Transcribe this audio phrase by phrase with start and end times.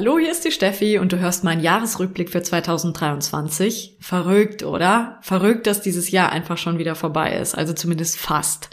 [0.00, 3.98] Hallo, hier ist die Steffi und du hörst meinen Jahresrückblick für 2023.
[4.00, 5.18] Verrückt, oder?
[5.20, 8.70] Verrückt, dass dieses Jahr einfach schon wieder vorbei ist, also zumindest fast.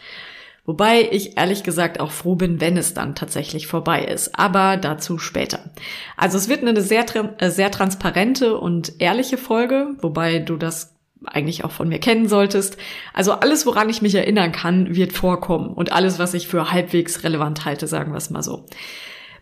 [0.66, 4.40] Wobei ich ehrlich gesagt auch froh bin, wenn es dann tatsächlich vorbei ist.
[4.40, 5.60] Aber dazu später.
[6.16, 7.04] Also es wird eine sehr,
[7.42, 12.78] äh, sehr transparente und ehrliche Folge, wobei du das eigentlich auch von mir kennen solltest.
[13.14, 15.74] Also alles, woran ich mich erinnern kann, wird vorkommen.
[15.74, 18.64] Und alles, was ich für halbwegs relevant halte, sagen wir es mal so.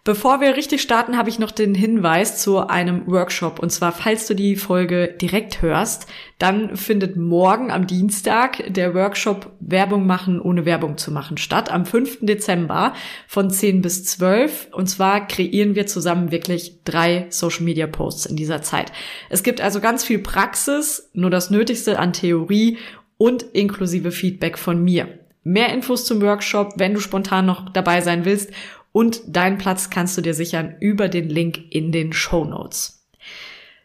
[0.05, 3.57] Bevor wir richtig starten, habe ich noch den Hinweis zu einem Workshop.
[3.57, 6.05] Und zwar, falls du die Folge direkt hörst,
[6.37, 11.71] dann findet morgen am Dienstag der Workshop Werbung machen, ohne Werbung zu machen statt.
[11.71, 12.19] Am 5.
[12.21, 12.93] Dezember
[13.27, 14.67] von 10 bis 12.
[14.73, 18.91] Und zwar kreieren wir zusammen wirklich drei Social Media Posts in dieser Zeit.
[19.31, 22.77] Es gibt also ganz viel Praxis, nur das Nötigste an Theorie
[23.17, 25.07] und inklusive Feedback von mir.
[25.43, 28.51] Mehr Infos zum Workshop, wenn du spontan noch dabei sein willst
[28.95, 33.05] und deinen Platz kannst du dir sichern über den Link in den Show Notes.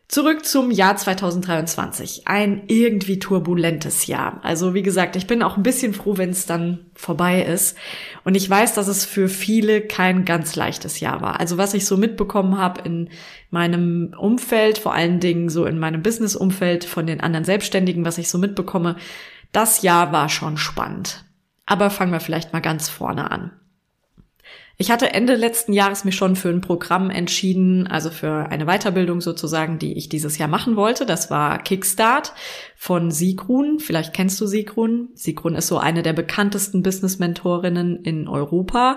[0.07, 2.29] Zurück zum Jahr 2023.
[2.29, 4.39] Ein irgendwie turbulentes Jahr.
[4.45, 7.77] Also wie gesagt, ich bin auch ein bisschen froh, wenn es dann vorbei ist.
[8.23, 11.41] Und ich weiß, dass es für viele kein ganz leichtes Jahr war.
[11.41, 13.09] Also was ich so mitbekommen habe in
[13.51, 18.29] meinem Umfeld, vor allen Dingen so in meinem Business-Umfeld von den anderen Selbstständigen, was ich
[18.29, 18.95] so mitbekomme,
[19.51, 21.25] das Jahr war schon spannend.
[21.67, 23.51] Aber fangen wir vielleicht mal ganz vorne an.
[24.81, 29.21] Ich hatte Ende letzten Jahres mich schon für ein Programm entschieden, also für eine Weiterbildung
[29.21, 31.05] sozusagen, die ich dieses Jahr machen wollte.
[31.05, 32.33] Das war Kickstart
[32.77, 33.79] von Sigrun.
[33.79, 35.11] Vielleicht kennst du Sigrun.
[35.13, 38.97] Sigrun ist so eine der bekanntesten Business-Mentorinnen in Europa.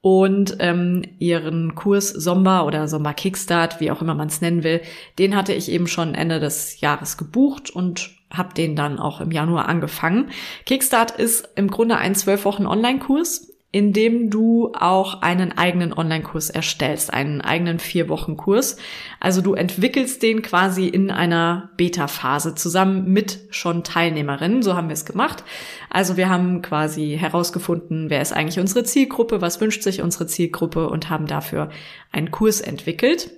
[0.00, 4.80] Und ähm, ihren Kurs Somba oder Somba Kickstart, wie auch immer man es nennen will,
[5.18, 9.32] den hatte ich eben schon Ende des Jahres gebucht und habe den dann auch im
[9.32, 10.30] Januar angefangen.
[10.64, 17.12] Kickstart ist im Grunde ein zwölf Wochen Online-Kurs indem du auch einen eigenen Online-Kurs erstellst,
[17.12, 18.76] einen eigenen vier Wochen Kurs.
[19.20, 24.62] Also du entwickelst den quasi in einer Beta-Phase zusammen mit schon Teilnehmerinnen.
[24.62, 25.44] So haben wir es gemacht.
[25.88, 30.88] Also wir haben quasi herausgefunden, wer ist eigentlich unsere Zielgruppe, was wünscht sich unsere Zielgruppe
[30.88, 31.70] und haben dafür
[32.10, 33.30] einen Kurs entwickelt.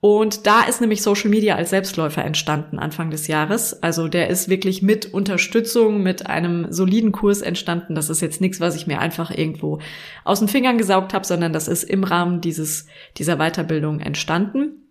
[0.00, 3.82] Und da ist nämlich Social Media als Selbstläufer entstanden Anfang des Jahres.
[3.82, 7.94] Also der ist wirklich mit Unterstützung, mit einem soliden Kurs entstanden.
[7.94, 9.80] Das ist jetzt nichts, was ich mir einfach irgendwo
[10.24, 12.86] aus den Fingern gesaugt habe, sondern das ist im Rahmen dieses,
[13.16, 14.82] dieser Weiterbildung entstanden.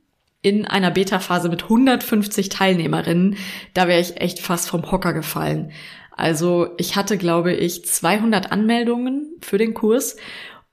[0.42, 3.38] In einer Beta-Phase mit 150 Teilnehmerinnen.
[3.74, 5.72] Da wäre ich echt fast vom Hocker gefallen.
[6.18, 10.16] Also ich hatte, glaube ich, 200 Anmeldungen für den Kurs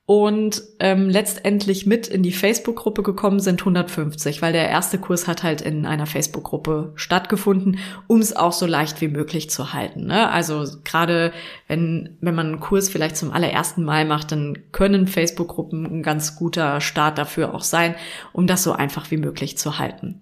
[0.04, 5.44] und ähm, letztendlich mit in die Facebook-Gruppe gekommen sind 150, weil der erste Kurs hat
[5.44, 10.06] halt in einer Facebook-Gruppe stattgefunden, um es auch so leicht wie möglich zu halten.
[10.06, 10.28] Ne?
[10.28, 11.32] Also gerade
[11.68, 16.34] wenn, wenn man einen Kurs vielleicht zum allerersten Mal macht, dann können Facebook-Gruppen ein ganz
[16.34, 17.94] guter Start dafür auch sein,
[18.32, 20.20] um das so einfach wie möglich zu halten.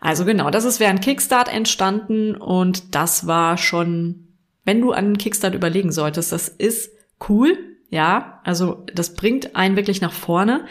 [0.00, 4.34] Also genau, das ist während Kickstart entstanden und das war schon,
[4.64, 6.90] wenn du an Kickstart überlegen solltest, das ist
[7.28, 7.56] cool,
[7.92, 10.64] ja, also das bringt einen wirklich nach vorne,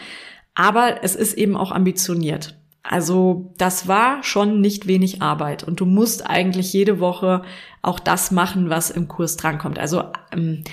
[0.56, 2.58] aber es ist eben auch ambitioniert.
[2.82, 7.42] Also das war schon nicht wenig Arbeit und du musst eigentlich jede Woche
[7.80, 9.78] auch das machen, was im Kurs drankommt.
[9.78, 10.64] Also ähm,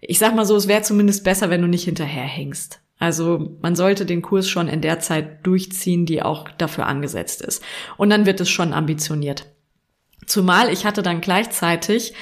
[0.00, 2.80] ich sag mal so, es wäre zumindest besser, wenn du nicht hinterherhängst.
[2.98, 7.62] Also man sollte den Kurs schon in der Zeit durchziehen, die auch dafür angesetzt ist.
[7.98, 9.44] Und dann wird es schon ambitioniert.
[10.24, 12.14] Zumal ich hatte dann gleichzeitig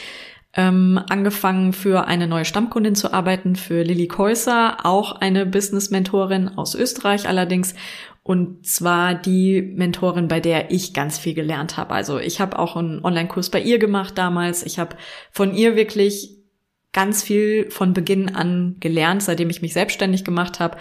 [0.56, 6.74] ähm, angefangen für eine neue Stammkundin zu arbeiten, für Lilly Käuser, auch eine Business-Mentorin aus
[6.74, 7.74] Österreich allerdings.
[8.22, 11.94] Und zwar die Mentorin, bei der ich ganz viel gelernt habe.
[11.94, 14.64] Also ich habe auch einen Online-Kurs bei ihr gemacht damals.
[14.64, 14.96] Ich habe
[15.30, 16.36] von ihr wirklich
[16.92, 20.78] ganz viel von Beginn an gelernt, seitdem ich mich selbstständig gemacht habe.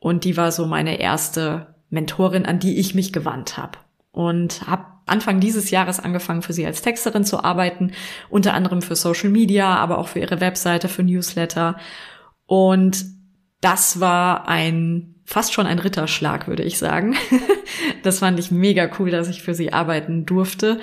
[0.00, 3.78] Und die war so meine erste Mentorin, an die ich mich gewandt habe.
[4.10, 7.92] Und habe Anfang dieses Jahres angefangen, für sie als Texterin zu arbeiten,
[8.28, 11.76] unter anderem für Social Media, aber auch für ihre Webseite, für Newsletter.
[12.46, 13.04] Und
[13.60, 17.14] das war ein fast schon ein Ritterschlag, würde ich sagen.
[18.02, 20.80] das fand ich mega cool, dass ich für sie arbeiten durfte.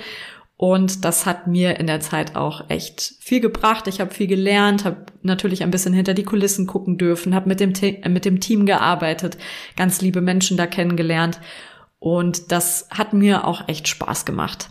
[0.56, 3.86] Und das hat mir in der Zeit auch echt viel gebracht.
[3.86, 7.60] Ich habe viel gelernt, habe natürlich ein bisschen hinter die Kulissen gucken dürfen, habe mit
[7.60, 9.38] mit dem Team gearbeitet,
[9.76, 11.38] ganz liebe Menschen da kennengelernt.
[11.98, 14.70] Und das hat mir auch echt Spaß gemacht.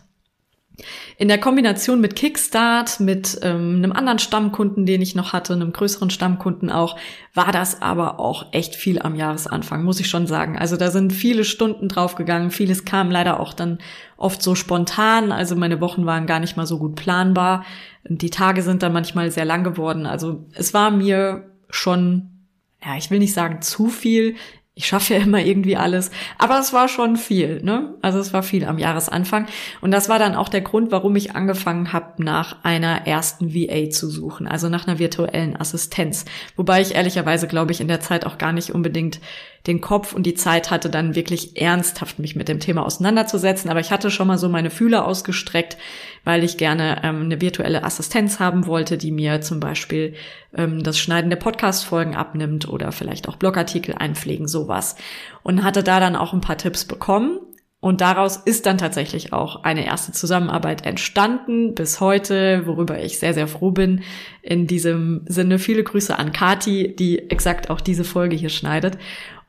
[1.18, 5.74] In der Kombination mit Kickstart, mit ähm, einem anderen Stammkunden, den ich noch hatte, einem
[5.74, 6.98] größeren Stammkunden auch,
[7.34, 10.56] war das aber auch echt viel am Jahresanfang, muss ich schon sagen.
[10.56, 12.52] Also da sind viele Stunden draufgegangen.
[12.52, 13.80] Vieles kam leider auch dann
[14.18, 15.32] oft so spontan.
[15.32, 17.66] Also meine Wochen waren gar nicht mal so gut planbar.
[18.08, 20.06] Die Tage sind dann manchmal sehr lang geworden.
[20.06, 22.38] Also es war mir schon
[22.86, 24.36] ja, ich will nicht sagen zu viel
[24.78, 27.96] ich schaffe ja immer irgendwie alles, aber es war schon viel, ne?
[28.04, 29.48] Also es war viel am Jahresanfang.
[29.82, 33.90] Und das war dann auch der Grund, warum ich angefangen habe, nach einer ersten VA
[33.90, 36.26] zu suchen, also nach einer virtuellen Assistenz,
[36.56, 39.20] wobei ich ehrlicherweise glaube ich in der Zeit auch gar nicht unbedingt
[39.68, 43.70] den Kopf und die Zeit hatte, dann wirklich ernsthaft mich mit dem Thema auseinanderzusetzen.
[43.70, 45.78] Aber ich hatte schon mal so meine Fühler ausgestreckt,
[46.24, 50.16] weil ich gerne ähm, eine virtuelle Assistenz haben wollte, die mir zum Beispiel
[50.56, 54.96] ähm, das Schneiden der Podcast-Folgen abnimmt oder vielleicht auch Blogartikel einpflegen, sowas.
[55.44, 57.40] Und hatte da dann auch ein paar Tipps bekommen.
[57.80, 63.36] Und daraus ist dann tatsächlich auch eine erste Zusammenarbeit entstanden bis heute, worüber ich sehr,
[63.36, 64.02] sehr froh bin.
[64.42, 68.98] In diesem Sinne viele Grüße an Kati, die exakt auch diese Folge hier schneidet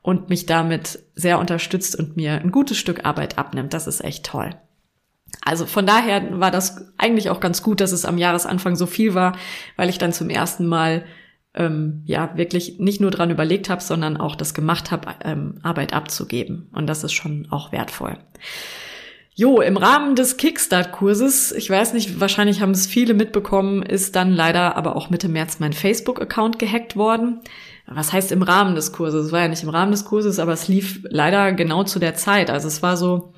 [0.09, 3.75] und mich damit sehr unterstützt und mir ein gutes Stück Arbeit abnimmt.
[3.75, 4.55] Das ist echt toll.
[5.41, 9.13] Also von daher war das eigentlich auch ganz gut, dass es am Jahresanfang so viel
[9.13, 9.37] war,
[9.75, 11.05] weil ich dann zum ersten Mal
[11.53, 15.93] ähm, ja wirklich nicht nur dran überlegt habe, sondern auch das gemacht habe, ähm, Arbeit
[15.93, 16.71] abzugeben.
[16.73, 18.17] Und das ist schon auch wertvoll.
[19.35, 24.31] Jo, im Rahmen des Kickstart-Kurses, ich weiß nicht, wahrscheinlich haben es viele mitbekommen, ist dann
[24.33, 27.41] leider aber auch Mitte März mein Facebook-Account gehackt worden
[27.91, 29.27] was heißt im Rahmen des Kurses?
[29.27, 32.15] Es war ja nicht im Rahmen des Kurses, aber es lief leider genau zu der
[32.15, 32.49] Zeit.
[32.49, 33.33] Also es war so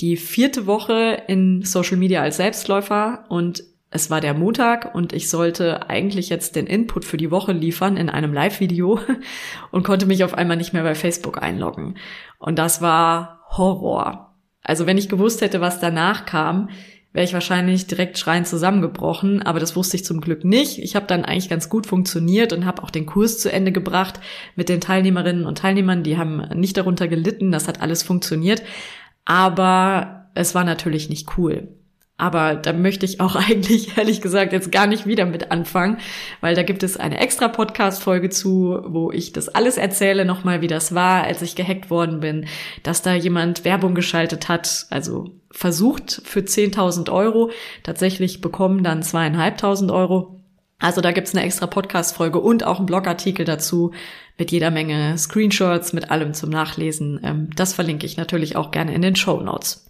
[0.00, 5.30] die vierte Woche in Social Media als Selbstläufer und es war der Montag und ich
[5.30, 8.98] sollte eigentlich jetzt den Input für die Woche liefern in einem Live-Video
[9.70, 11.96] und konnte mich auf einmal nicht mehr bei Facebook einloggen.
[12.38, 14.34] Und das war Horror.
[14.62, 16.70] Also wenn ich gewusst hätte, was danach kam,
[17.14, 20.80] wäre ich wahrscheinlich direkt schreiend zusammengebrochen, aber das wusste ich zum Glück nicht.
[20.80, 24.20] Ich habe dann eigentlich ganz gut funktioniert und habe auch den Kurs zu Ende gebracht
[24.56, 28.62] mit den Teilnehmerinnen und Teilnehmern, die haben nicht darunter gelitten, das hat alles funktioniert,
[29.24, 31.68] aber es war natürlich nicht cool.
[32.16, 35.98] Aber da möchte ich auch eigentlich, ehrlich gesagt, jetzt gar nicht wieder mit anfangen,
[36.40, 40.68] weil da gibt es eine extra Podcast-Folge zu, wo ich das alles erzähle, nochmal, wie
[40.68, 42.46] das war, als ich gehackt worden bin,
[42.82, 47.50] dass da jemand Werbung geschaltet hat, also versucht für 10.000 Euro,
[47.82, 50.40] tatsächlich bekommen dann zweieinhalbtausend Euro.
[50.78, 53.92] Also da gibt's eine extra Podcast-Folge und auch einen Blogartikel dazu
[54.36, 57.20] mit jeder Menge Screenshots, mit allem zum Nachlesen.
[57.22, 59.86] Ähm, das verlinke ich natürlich auch gerne in den Show Notes.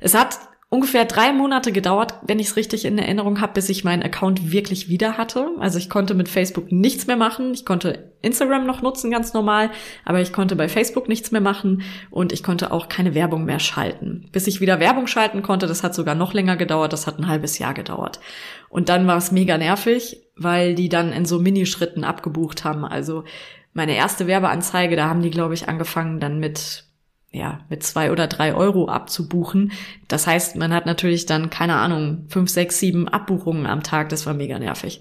[0.00, 0.38] Es hat
[0.70, 4.52] ungefähr drei Monate gedauert, wenn ich es richtig in Erinnerung habe, bis ich meinen Account
[4.52, 5.48] wirklich wieder hatte.
[5.58, 7.52] Also ich konnte mit Facebook nichts mehr machen.
[7.52, 9.70] Ich konnte Instagram noch nutzen, ganz normal,
[10.04, 13.58] aber ich konnte bei Facebook nichts mehr machen und ich konnte auch keine Werbung mehr
[13.58, 14.28] schalten.
[14.30, 17.26] Bis ich wieder Werbung schalten konnte, das hat sogar noch länger gedauert, das hat ein
[17.26, 18.20] halbes Jahr gedauert.
[18.68, 22.84] Und dann war es mega nervig, weil die dann in so Minischritten abgebucht haben.
[22.84, 23.24] Also
[23.72, 26.84] meine erste Werbeanzeige, da haben die, glaube ich, angefangen dann mit
[27.32, 29.72] ja, mit zwei oder drei Euro abzubuchen.
[30.08, 34.08] Das heißt, man hat natürlich dann, keine Ahnung, fünf, sechs, sieben Abbuchungen am Tag.
[34.08, 35.00] Das war mega nervig.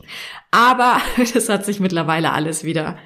[0.51, 1.01] Aber
[1.33, 2.97] das hat sich mittlerweile alles wieder,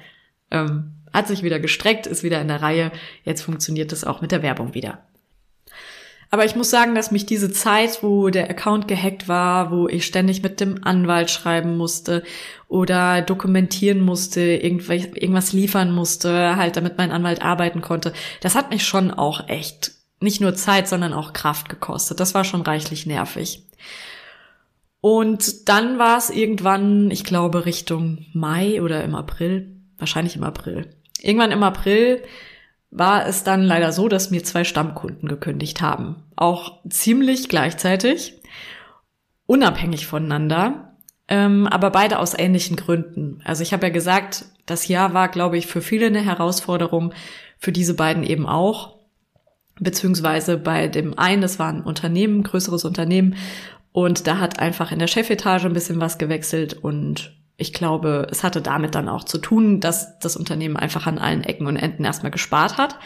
[0.50, 2.92] ähm, hat sich wieder gestreckt, ist wieder in der Reihe.
[3.22, 5.06] Jetzt funktioniert es auch mit der Werbung wieder.
[6.34, 10.04] Aber ich muss sagen, dass mich diese Zeit, wo der Account gehackt war, wo ich
[10.04, 12.24] ständig mit dem Anwalt schreiben musste
[12.66, 18.84] oder dokumentieren musste, irgendwas liefern musste, halt damit mein Anwalt arbeiten konnte, das hat mich
[18.84, 22.18] schon auch echt nicht nur Zeit, sondern auch Kraft gekostet.
[22.18, 23.68] Das war schon reichlich nervig.
[25.00, 30.90] Und dann war es irgendwann, ich glaube, Richtung Mai oder im April, wahrscheinlich im April.
[31.20, 32.24] Irgendwann im April
[32.94, 36.22] war es dann leider so, dass mir zwei Stammkunden gekündigt haben.
[36.36, 38.40] Auch ziemlich gleichzeitig,
[39.46, 40.96] unabhängig voneinander,
[41.26, 43.42] ähm, aber beide aus ähnlichen Gründen.
[43.44, 47.12] Also ich habe ja gesagt, das Jahr war, glaube ich, für viele eine Herausforderung,
[47.58, 49.00] für diese beiden eben auch.
[49.80, 53.34] Beziehungsweise bei dem einen, das war ein Unternehmen, größeres Unternehmen,
[53.90, 58.42] und da hat einfach in der Chefetage ein bisschen was gewechselt und ich glaube, es
[58.42, 62.04] hatte damit dann auch zu tun, dass das Unternehmen einfach an allen Ecken und Enden
[62.04, 62.98] erstmal gespart hat.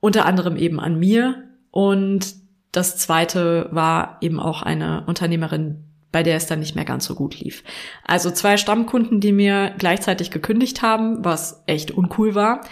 [0.00, 1.44] Unter anderem eben an mir.
[1.70, 2.34] Und
[2.72, 7.14] das zweite war eben auch eine Unternehmerin, bei der es dann nicht mehr ganz so
[7.14, 7.62] gut lief.
[8.04, 12.62] Also zwei Stammkunden, die mir gleichzeitig gekündigt haben, was echt uncool war,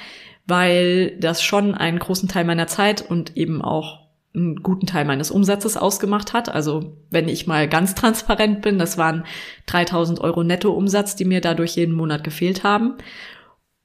[0.46, 5.30] weil das schon einen großen Teil meiner Zeit und eben auch einen guten Teil meines
[5.30, 6.48] Umsatzes ausgemacht hat.
[6.48, 9.24] Also wenn ich mal ganz transparent bin, das waren
[9.66, 12.94] 3000 Euro Nettoumsatz, die mir dadurch jeden Monat gefehlt haben.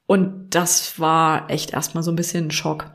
[0.05, 2.91] Und das war echt erstmal so ein bisschen ein Schock.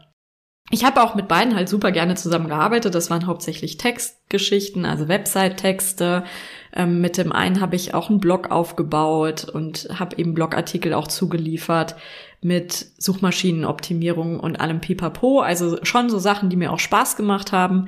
[0.70, 2.94] Ich habe auch mit beiden halt super gerne zusammengearbeitet.
[2.94, 6.24] Das waren hauptsächlich Textgeschichten, also Website-Texte.
[6.74, 11.08] Ähm, mit dem einen habe ich auch einen Blog aufgebaut und habe eben Blogartikel auch
[11.08, 11.96] zugeliefert
[12.40, 15.40] mit Suchmaschinenoptimierung und allem Pipapo.
[15.40, 17.86] Also schon so Sachen, die mir auch Spaß gemacht haben.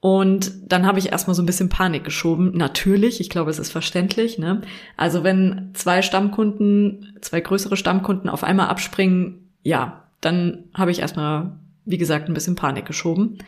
[0.00, 2.52] Und dann habe ich erstmal so ein bisschen Panik geschoben.
[2.54, 4.38] Natürlich, ich glaube, es ist verständlich.
[4.38, 4.62] Ne?
[4.96, 11.58] Also wenn zwei Stammkunden, zwei größere Stammkunden auf einmal abspringen, ja, dann habe ich erstmal,
[11.84, 13.38] wie gesagt, ein bisschen Panik geschoben.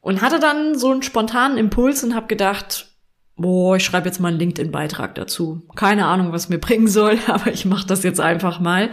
[0.00, 2.88] Und hatte dann so einen spontanen Impuls und habe gedacht,
[3.36, 5.66] boah, ich schreibe jetzt mal einen LinkedIn-Beitrag dazu.
[5.74, 8.90] Keine Ahnung, was mir bringen soll, aber ich mache das jetzt einfach mal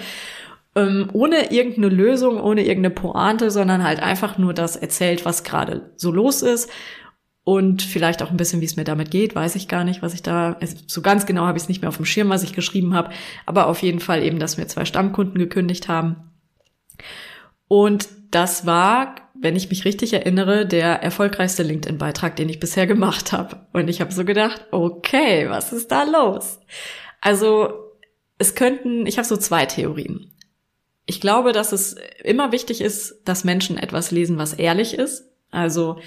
[0.75, 5.91] ähm, ohne irgendeine Lösung, ohne irgendeine Pointe, sondern halt einfach nur das erzählt, was gerade
[5.97, 6.69] so los ist
[7.43, 10.13] und vielleicht auch ein bisschen, wie es mir damit geht, weiß ich gar nicht, was
[10.13, 12.43] ich da, also so ganz genau habe ich es nicht mehr auf dem Schirm, was
[12.43, 13.09] ich geschrieben habe,
[13.45, 16.17] aber auf jeden Fall eben, dass mir zwei Stammkunden gekündigt haben.
[17.67, 23.31] Und das war, wenn ich mich richtig erinnere, der erfolgreichste LinkedIn-Beitrag, den ich bisher gemacht
[23.31, 23.65] habe.
[23.73, 26.59] Und ich habe so gedacht, okay, was ist da los?
[27.21, 27.73] Also
[28.37, 30.30] es könnten, ich habe so zwei Theorien.
[31.05, 35.29] Ich glaube, dass es immer wichtig ist, dass Menschen etwas lesen, was ehrlich ist.
[35.49, 35.97] Also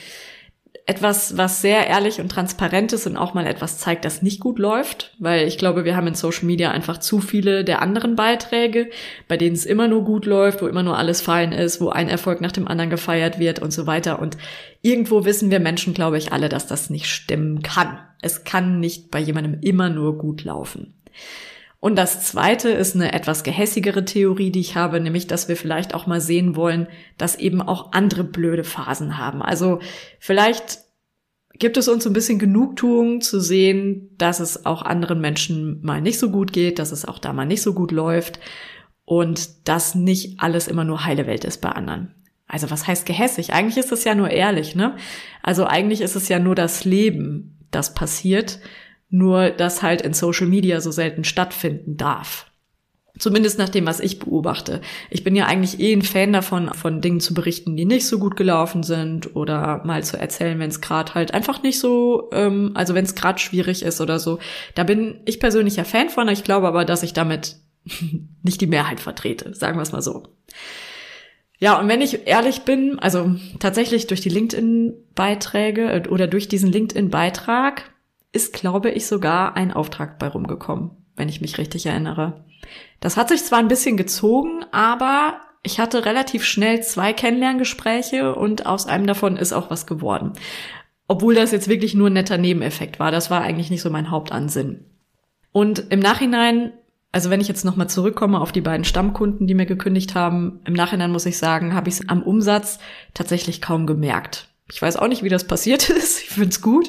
[0.86, 4.58] etwas, was sehr ehrlich und transparent ist und auch mal etwas zeigt, das nicht gut
[4.58, 8.90] läuft, weil ich glaube, wir haben in Social Media einfach zu viele der anderen Beiträge,
[9.26, 12.10] bei denen es immer nur gut läuft, wo immer nur alles fein ist, wo ein
[12.10, 14.18] Erfolg nach dem anderen gefeiert wird und so weiter.
[14.18, 14.36] Und
[14.82, 17.98] irgendwo wissen wir Menschen, glaube ich, alle, dass das nicht stimmen kann.
[18.20, 20.94] Es kann nicht bei jemandem immer nur gut laufen.
[21.85, 25.93] Und das zweite ist eine etwas gehässigere Theorie, die ich habe, nämlich, dass wir vielleicht
[25.93, 26.87] auch mal sehen wollen,
[27.19, 29.43] dass eben auch andere blöde Phasen haben.
[29.43, 29.81] Also
[30.19, 30.79] vielleicht
[31.53, 36.19] gibt es uns ein bisschen Genugtuung zu sehen, dass es auch anderen Menschen mal nicht
[36.19, 38.41] so gut geht, dass es auch da mal nicht so gut läuft
[39.05, 42.14] und dass nicht alles immer nur heile Welt ist bei anderen.
[42.47, 43.53] Also was heißt gehässig?
[43.53, 44.97] Eigentlich ist es ja nur ehrlich, ne?
[45.43, 48.59] Also eigentlich ist es ja nur das Leben, das passiert
[49.14, 52.47] nur das halt in Social Media so selten stattfinden darf.
[53.16, 54.80] Zumindest nach dem, was ich beobachte.
[55.09, 58.18] Ich bin ja eigentlich eh ein Fan davon, von Dingen zu berichten, die nicht so
[58.18, 62.73] gut gelaufen sind oder mal zu erzählen, wenn es gerade halt einfach nicht so, ähm,
[62.75, 64.40] also wenn es gerade schwierig ist oder so.
[64.75, 66.28] Da bin ich persönlich ja Fan von.
[66.28, 67.56] Ich glaube aber, dass ich damit
[68.42, 70.25] nicht die Mehrheit vertrete, sagen wir es mal so.
[71.61, 76.73] Ja, und wenn ich ehrlich bin, also tatsächlich durch die LinkedIn-Beiträge äh, oder durch diesen
[76.73, 77.93] LinkedIn-Beitrag
[78.35, 82.45] ist, glaube ich, sogar ein Auftrag bei rumgekommen, wenn ich mich richtig erinnere.
[83.00, 88.67] Das hat sich zwar ein bisschen gezogen, aber ich hatte relativ schnell zwei Kennenlerngespräche und
[88.67, 90.33] aus einem davon ist auch was geworden.
[91.07, 93.11] Obwohl das jetzt wirklich nur ein netter Nebeneffekt war.
[93.11, 94.85] Das war eigentlich nicht so mein Hauptansinn.
[95.53, 96.73] Und im Nachhinein,
[97.12, 100.75] also wenn ich jetzt nochmal zurückkomme auf die beiden Stammkunden, die mir gekündigt haben, im
[100.75, 102.79] Nachhinein muss ich sagen, habe ich es am Umsatz
[103.12, 104.49] tatsächlich kaum gemerkt.
[104.71, 106.23] Ich weiß auch nicht, wie das passiert ist.
[106.23, 106.88] Ich find's gut.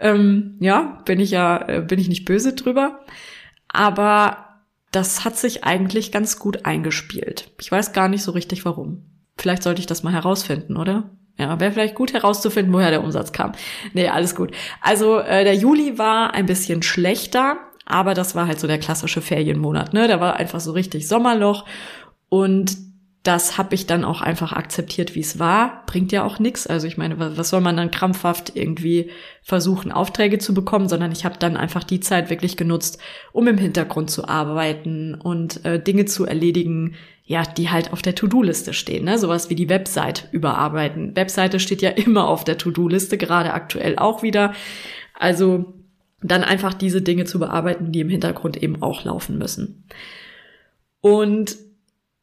[0.00, 3.00] Ähm, ja, bin ich ja, äh, bin ich nicht böse drüber.
[3.68, 4.46] Aber
[4.92, 7.50] das hat sich eigentlich ganz gut eingespielt.
[7.60, 9.04] Ich weiß gar nicht so richtig warum.
[9.36, 11.10] Vielleicht sollte ich das mal herausfinden, oder?
[11.38, 13.52] Ja, wäre vielleicht gut herauszufinden, woher der Umsatz kam.
[13.92, 14.52] Nee, alles gut.
[14.80, 19.20] Also äh, der Juli war ein bisschen schlechter, aber das war halt so der klassische
[19.20, 20.08] Ferienmonat, ne?
[20.08, 21.66] Da war einfach so richtig Sommerloch
[22.30, 22.76] und
[23.26, 25.84] das habe ich dann auch einfach akzeptiert, wie es war.
[25.86, 26.66] Bringt ja auch nichts.
[26.66, 29.10] Also ich meine, was soll man dann krampfhaft irgendwie
[29.42, 32.98] versuchen, Aufträge zu bekommen, sondern ich habe dann einfach die Zeit wirklich genutzt,
[33.32, 38.14] um im Hintergrund zu arbeiten und äh, Dinge zu erledigen, ja, die halt auf der
[38.14, 39.04] To-Do-Liste stehen.
[39.04, 39.18] Ne?
[39.18, 41.16] Sowas wie die Website überarbeiten.
[41.16, 44.52] Webseite steht ja immer auf der To-Do-Liste, gerade aktuell auch wieder.
[45.14, 45.74] Also
[46.22, 49.84] dann einfach diese Dinge zu bearbeiten, die im Hintergrund eben auch laufen müssen.
[51.00, 51.56] Und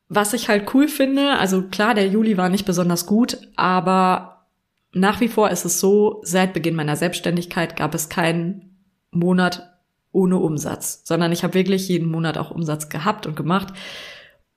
[0.09, 4.47] was ich halt cool finde, also klar, der Juli war nicht besonders gut, aber
[4.93, 8.77] nach wie vor ist es so, seit Beginn meiner Selbstständigkeit gab es keinen
[9.11, 9.69] Monat
[10.11, 13.73] ohne Umsatz, sondern ich habe wirklich jeden Monat auch Umsatz gehabt und gemacht.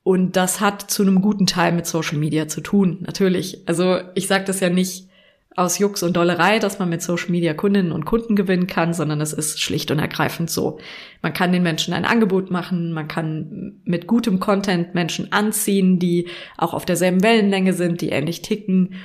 [0.03, 3.67] Und das hat zu einem guten Teil mit Social Media zu tun, natürlich.
[3.67, 5.09] Also ich sage das ja nicht,
[5.57, 9.23] aus Jux und Dollerei, dass man mit Social Media Kundinnen und Kunden gewinnen kann, sondern
[9.23, 10.79] es ist schlicht und ergreifend so.
[11.23, 16.29] Man kann den Menschen ein Angebot machen, man kann mit gutem Content Menschen anziehen, die
[16.59, 18.97] auch auf derselben Wellenlänge sind, die ähnlich ticken.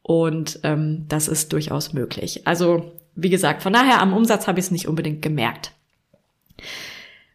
[0.00, 2.46] Und ähm, das ist durchaus möglich.
[2.46, 5.72] Also, wie gesagt, von daher am Umsatz habe ich es nicht unbedingt gemerkt.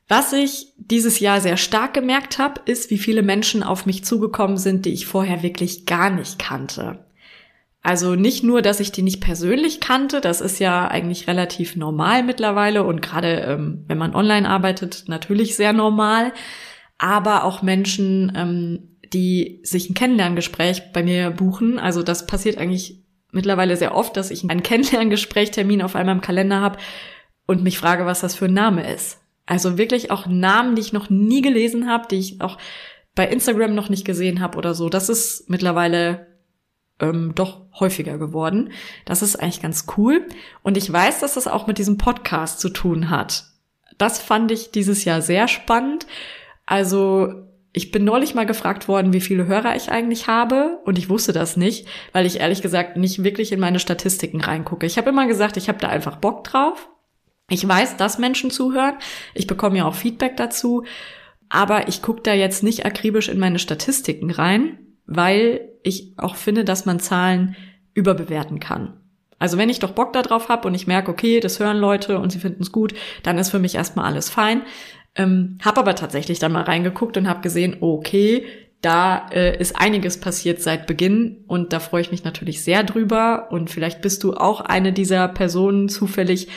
[0.07, 4.57] Was ich dieses Jahr sehr stark gemerkt habe, ist, wie viele Menschen auf mich zugekommen
[4.57, 7.05] sind, die ich vorher wirklich gar nicht kannte.
[7.83, 12.23] Also nicht nur, dass ich die nicht persönlich kannte, das ist ja eigentlich relativ normal
[12.23, 16.31] mittlerweile und gerade ähm, wenn man online arbeitet, natürlich sehr normal,
[16.97, 21.77] aber auch Menschen, ähm, die sich ein Kennenlerngespräch bei mir buchen.
[21.77, 26.61] Also das passiert eigentlich mittlerweile sehr oft, dass ich einen Kennenlerngesprächtermin auf einmal im Kalender
[26.61, 26.79] habe
[27.47, 29.19] und mich frage, was das für ein Name ist.
[29.45, 32.57] Also wirklich auch Namen, die ich noch nie gelesen habe, die ich auch
[33.13, 34.87] bei Instagram noch nicht gesehen habe oder so.
[34.87, 36.27] Das ist mittlerweile
[37.01, 38.71] ähm, doch häufiger geworden.
[39.05, 40.25] Das ist eigentlich ganz cool.
[40.61, 43.45] Und ich weiß, dass das auch mit diesem Podcast zu tun hat.
[43.97, 46.07] Das fand ich dieses Jahr sehr spannend.
[46.65, 47.33] Also
[47.73, 51.33] ich bin neulich mal gefragt worden, wie viele Hörer ich eigentlich habe und ich wusste
[51.33, 54.85] das nicht, weil ich ehrlich gesagt nicht wirklich in meine Statistiken reingucke.
[54.85, 56.89] Ich habe immer gesagt, ich habe da einfach Bock drauf.
[57.49, 58.95] Ich weiß, dass Menschen zuhören.
[59.33, 60.83] Ich bekomme ja auch Feedback dazu.
[61.49, 66.63] Aber ich gucke da jetzt nicht akribisch in meine Statistiken rein, weil ich auch finde,
[66.63, 67.55] dass man Zahlen
[67.93, 68.93] überbewerten kann.
[69.39, 72.31] Also wenn ich doch Bock darauf habe und ich merke, okay, das hören Leute und
[72.31, 72.93] sie finden es gut,
[73.23, 74.61] dann ist für mich erstmal alles fein.
[75.15, 78.45] Ähm, hab aber tatsächlich dann mal reingeguckt und habe gesehen, okay,
[78.81, 83.47] da äh, ist einiges passiert seit Beginn und da freue ich mich natürlich sehr drüber.
[83.51, 86.47] Und vielleicht bist du auch eine dieser Personen zufällig,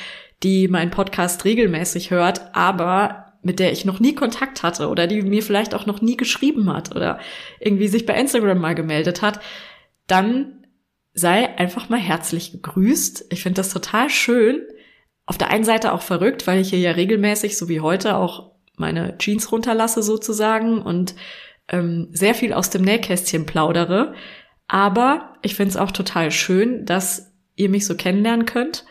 [0.43, 5.23] die meinen Podcast regelmäßig hört, aber mit der ich noch nie Kontakt hatte oder die
[5.23, 7.21] mir vielleicht auch noch nie geschrieben hat oder
[7.61, 9.41] irgendwie sich bei Instagram mal gemeldet hat,
[10.09, 10.67] dann
[11.15, 13.27] sei einfach mal herzlich gegrüßt.
[13.31, 14.63] Ich finde das total schön.
[15.27, 18.51] Auf der einen Seite auch verrückt, weil ich hier ja regelmäßig, so wie heute, auch
[18.77, 21.15] meine Jeans runterlasse sozusagen und
[21.69, 24.15] ähm, sehr viel aus dem Nähkästchen plaudere.
[24.67, 28.85] Aber ich finde es auch total schön, dass ihr mich so kennenlernen könnt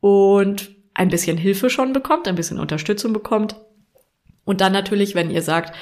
[0.00, 3.56] und ein bisschen Hilfe schon bekommt, ein bisschen Unterstützung bekommt
[4.48, 5.76] und dann natürlich, wenn ihr sagt,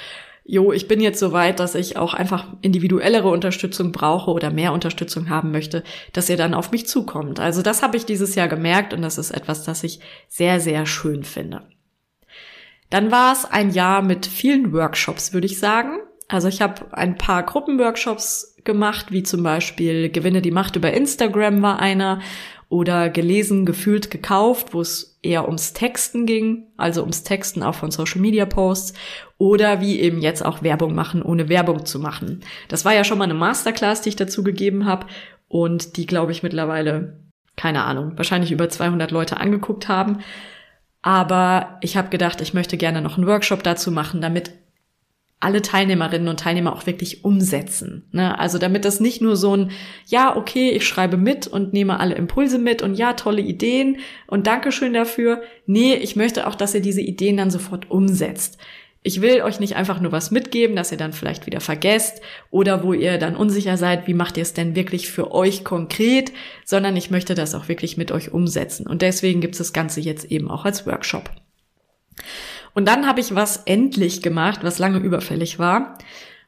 [0.44, 4.72] jo, ich bin jetzt so weit, dass ich auch einfach individuellere Unterstützung brauche oder mehr
[4.72, 7.38] Unterstützung haben möchte, dass ihr dann auf mich zukommt.
[7.38, 10.84] Also das habe ich dieses Jahr gemerkt und das ist etwas, das ich sehr, sehr
[10.84, 11.62] schön finde.
[12.90, 16.00] Dann war es ein Jahr mit vielen Workshops, würde ich sagen.
[16.26, 21.62] Also ich habe ein paar Gruppenworkshops gemacht, wie zum Beispiel Gewinne die Macht über Instagram
[21.62, 22.20] war einer
[22.68, 27.90] oder gelesen, gefühlt, gekauft, wo es eher ums Texten ging, also ums Texten auch von
[27.90, 28.94] Social Media Posts
[29.38, 32.40] oder wie eben jetzt auch Werbung machen, ohne Werbung zu machen.
[32.68, 35.06] Das war ja schon mal eine Masterclass, die ich dazu gegeben habe
[35.48, 37.20] und die, glaube ich, mittlerweile,
[37.56, 40.20] keine Ahnung, wahrscheinlich über 200 Leute angeguckt haben.
[41.02, 44.52] Aber ich habe gedacht, ich möchte gerne noch einen Workshop dazu machen, damit
[45.38, 48.08] alle Teilnehmerinnen und Teilnehmer auch wirklich umsetzen.
[48.10, 48.38] Ne?
[48.38, 49.70] Also damit das nicht nur so ein,
[50.06, 54.46] ja, okay, ich schreibe mit und nehme alle Impulse mit und ja, tolle Ideen und
[54.46, 55.42] Dankeschön dafür.
[55.66, 58.58] Nee, ich möchte auch, dass ihr diese Ideen dann sofort umsetzt.
[59.02, 62.82] Ich will euch nicht einfach nur was mitgeben, dass ihr dann vielleicht wieder vergesst oder
[62.82, 66.32] wo ihr dann unsicher seid, wie macht ihr es denn wirklich für euch konkret,
[66.64, 68.84] sondern ich möchte das auch wirklich mit euch umsetzen.
[68.86, 71.30] Und deswegen gibt es das Ganze jetzt eben auch als Workshop.
[72.76, 75.96] Und dann habe ich was endlich gemacht, was lange überfällig war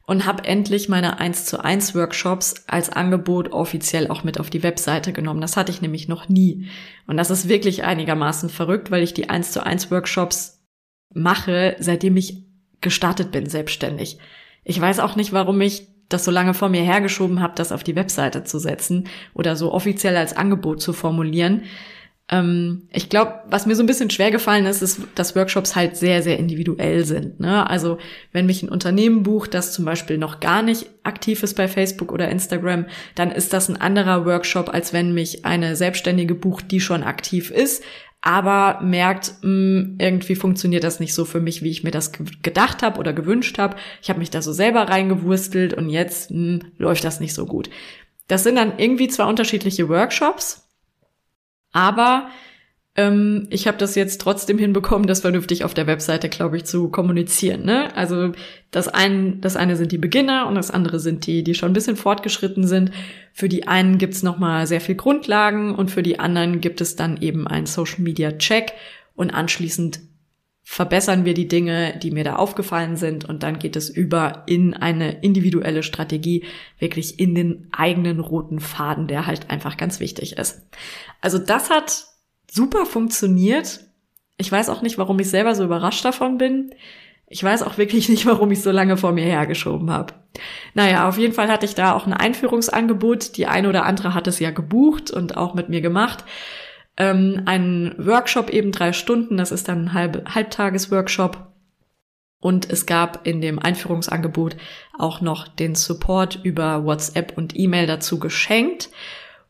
[0.05, 4.61] und habe endlich meine 1 zu 1 Workshops als Angebot offiziell auch mit auf die
[4.61, 5.41] Webseite genommen.
[5.41, 6.67] Das hatte ich nämlich noch nie.
[7.07, 10.63] Und das ist wirklich einigermaßen verrückt, weil ich die 1 zu 1 Workshops
[11.11, 12.45] mache, seitdem ich
[12.79, 14.19] gestartet bin selbstständig.
[14.63, 17.83] Ich weiß auch nicht, warum ich das so lange vor mir hergeschoben habe, das auf
[17.83, 21.63] die Webseite zu setzen oder so offiziell als Angebot zu formulieren.
[22.31, 25.97] Ähm, ich glaube, was mir so ein bisschen schwer gefallen ist, ist, dass Workshops halt
[25.97, 27.39] sehr, sehr individuell sind.
[27.39, 27.67] Ne?
[27.67, 27.97] Also
[28.31, 32.11] wenn mich ein Unternehmen bucht, das zum Beispiel noch gar nicht aktiv ist bei Facebook
[32.11, 36.81] oder Instagram, dann ist das ein anderer Workshop, als wenn mich eine Selbstständige bucht, die
[36.81, 37.83] schon aktiv ist,
[38.21, 42.11] aber merkt, hm, irgendwie funktioniert das nicht so für mich, wie ich mir das
[42.43, 43.77] gedacht habe oder gewünscht habe.
[44.03, 47.69] Ich habe mich da so selber reingewurstelt und jetzt hm, läuft das nicht so gut.
[48.27, 50.68] Das sind dann irgendwie zwei unterschiedliche Workshops
[51.71, 52.29] aber
[52.95, 56.89] ähm, ich habe das jetzt trotzdem hinbekommen, das vernünftig auf der Webseite, glaube ich, zu
[56.89, 57.63] kommunizieren.
[57.63, 57.95] Ne?
[57.95, 58.33] Also
[58.71, 61.73] das eine, das eine sind die Beginner und das andere sind die, die schon ein
[61.73, 62.91] bisschen fortgeschritten sind.
[63.31, 66.95] Für die einen gibt's noch mal sehr viel Grundlagen und für die anderen gibt es
[66.95, 68.73] dann eben einen Social Media Check
[69.15, 70.01] und anschließend
[70.71, 74.75] verbessern wir die Dinge, die mir da aufgefallen sind und dann geht es über in
[74.75, 76.45] eine individuelle Strategie,
[76.77, 80.61] wirklich in den eigenen roten Faden, der halt einfach ganz wichtig ist.
[81.21, 82.05] Also das hat
[82.51, 83.79] super funktioniert.
[84.37, 86.69] Ich weiß auch nicht, warum ich selber so überrascht davon bin.
[87.27, 90.13] Ich weiß auch wirklich nicht, warum ich so lange vor mir hergeschoben habe.
[90.75, 93.37] Naja, auf jeden Fall hatte ich da auch ein Einführungsangebot.
[93.37, 96.23] Die eine oder andere hat es ja gebucht und auch mit mir gemacht
[96.97, 101.47] ähm, einen Workshop eben drei Stunden, das ist dann ein Halb Halbtagesworkshop.
[102.41, 104.55] Und es gab in dem Einführungsangebot
[104.97, 108.89] auch noch den Support über WhatsApp und E-Mail dazu geschenkt.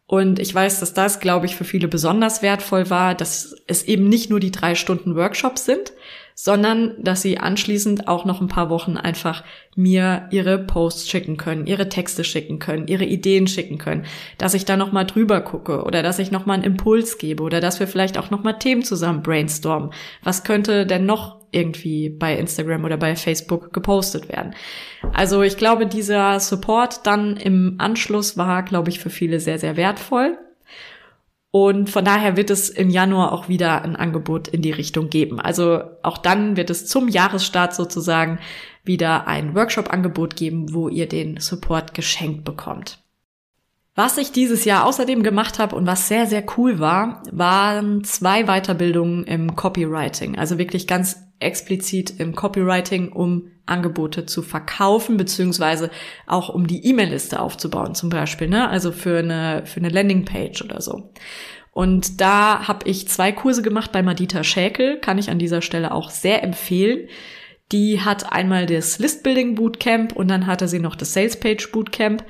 [0.07, 4.09] Und ich weiß, dass das, glaube ich, für viele besonders wertvoll war, dass es eben
[4.09, 5.93] nicht nur die drei Stunden Workshops sind,
[6.41, 9.43] sondern dass sie anschließend auch noch ein paar Wochen einfach
[9.75, 14.05] mir ihre Posts schicken können, ihre Texte schicken können, ihre Ideen schicken können,
[14.37, 17.43] dass ich da noch mal drüber gucke oder dass ich noch mal einen Impuls gebe
[17.43, 19.89] oder dass wir vielleicht auch noch mal Themen zusammen brainstormen.
[20.23, 24.53] Was könnte denn noch irgendwie bei Instagram oder bei Facebook gepostet werden.
[25.13, 29.75] Also ich glaube, dieser Support dann im Anschluss war, glaube ich, für viele sehr, sehr
[29.75, 30.37] wertvoll.
[31.51, 35.39] Und von daher wird es im Januar auch wieder ein Angebot in die Richtung geben.
[35.39, 38.39] Also auch dann wird es zum Jahresstart sozusagen
[38.83, 43.03] wieder ein Workshop-Angebot geben, wo ihr den Support geschenkt bekommt.
[43.99, 48.45] Was ich dieses Jahr außerdem gemacht habe und was sehr, sehr cool war, waren zwei
[48.45, 50.37] Weiterbildungen im Copywriting.
[50.37, 55.91] Also wirklich ganz explizit im Copywriting, um Angebote zu verkaufen, beziehungsweise
[56.27, 58.69] auch um die E-Mail-Liste aufzubauen, zum Beispiel, ne?
[58.69, 61.11] Also für eine, für eine Landingpage oder so.
[61.73, 65.93] Und da habe ich zwei Kurse gemacht bei Madita Schäkel, kann ich an dieser Stelle
[65.93, 67.09] auch sehr empfehlen.
[67.73, 72.23] Die hat einmal das Listbuilding Bootcamp und dann hatte sie noch das Sales Page Bootcamp.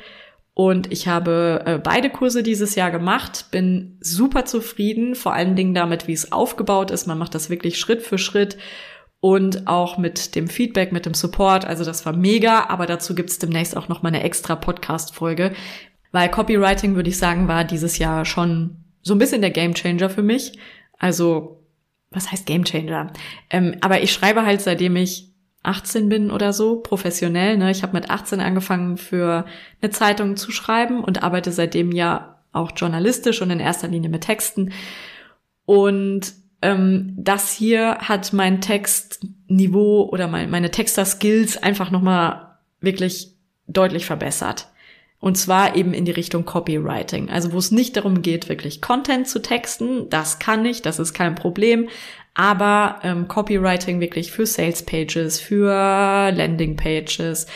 [0.60, 5.74] Und ich habe äh, beide Kurse dieses Jahr gemacht, bin super zufrieden, vor allen Dingen
[5.74, 7.08] damit, wie es aufgebaut ist.
[7.08, 8.58] Man macht das wirklich Schritt für Schritt
[9.22, 11.63] und auch mit dem Feedback, mit dem Support.
[11.63, 15.54] Also das war mega, aber dazu gibt's demnächst auch noch mal eine extra Podcast-Folge,
[16.12, 20.24] weil Copywriting, würde ich sagen, war dieses Jahr schon so ein bisschen der Gamechanger für
[20.24, 20.60] mich.
[20.98, 21.63] Also,
[22.12, 23.13] was heißt Gamechanger?
[23.50, 25.29] Ähm, aber ich schreibe halt, seitdem ich
[25.63, 27.58] 18 bin oder so, professionell.
[27.58, 27.72] Ne?
[27.72, 29.45] Ich habe mit 18 angefangen, für
[29.82, 34.24] eine Zeitung zu schreiben und arbeite seitdem ja auch journalistisch und in erster Linie mit
[34.24, 34.72] Texten.
[35.65, 43.36] Und ähm, das hier hat mein Textniveau oder mein, meine Texter-Skills einfach nochmal wirklich
[43.67, 44.68] deutlich verbessert.
[45.19, 47.29] Und zwar eben in die Richtung Copywriting.
[47.29, 51.13] Also wo es nicht darum geht, wirklich Content zu texten, das kann ich, das ist
[51.13, 51.89] kein Problem
[52.39, 57.47] aber ähm, Copywriting wirklich für Sales Pages, für Landing Pages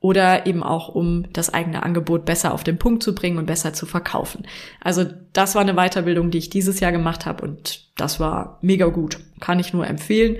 [0.00, 3.72] oder eben auch um das eigene Angebot besser auf den Punkt zu bringen und besser
[3.72, 4.44] zu verkaufen.
[4.80, 8.86] Also das war eine Weiterbildung, die ich dieses Jahr gemacht habe und das war mega
[8.86, 9.20] gut.
[9.38, 10.38] Kann ich nur empfehlen.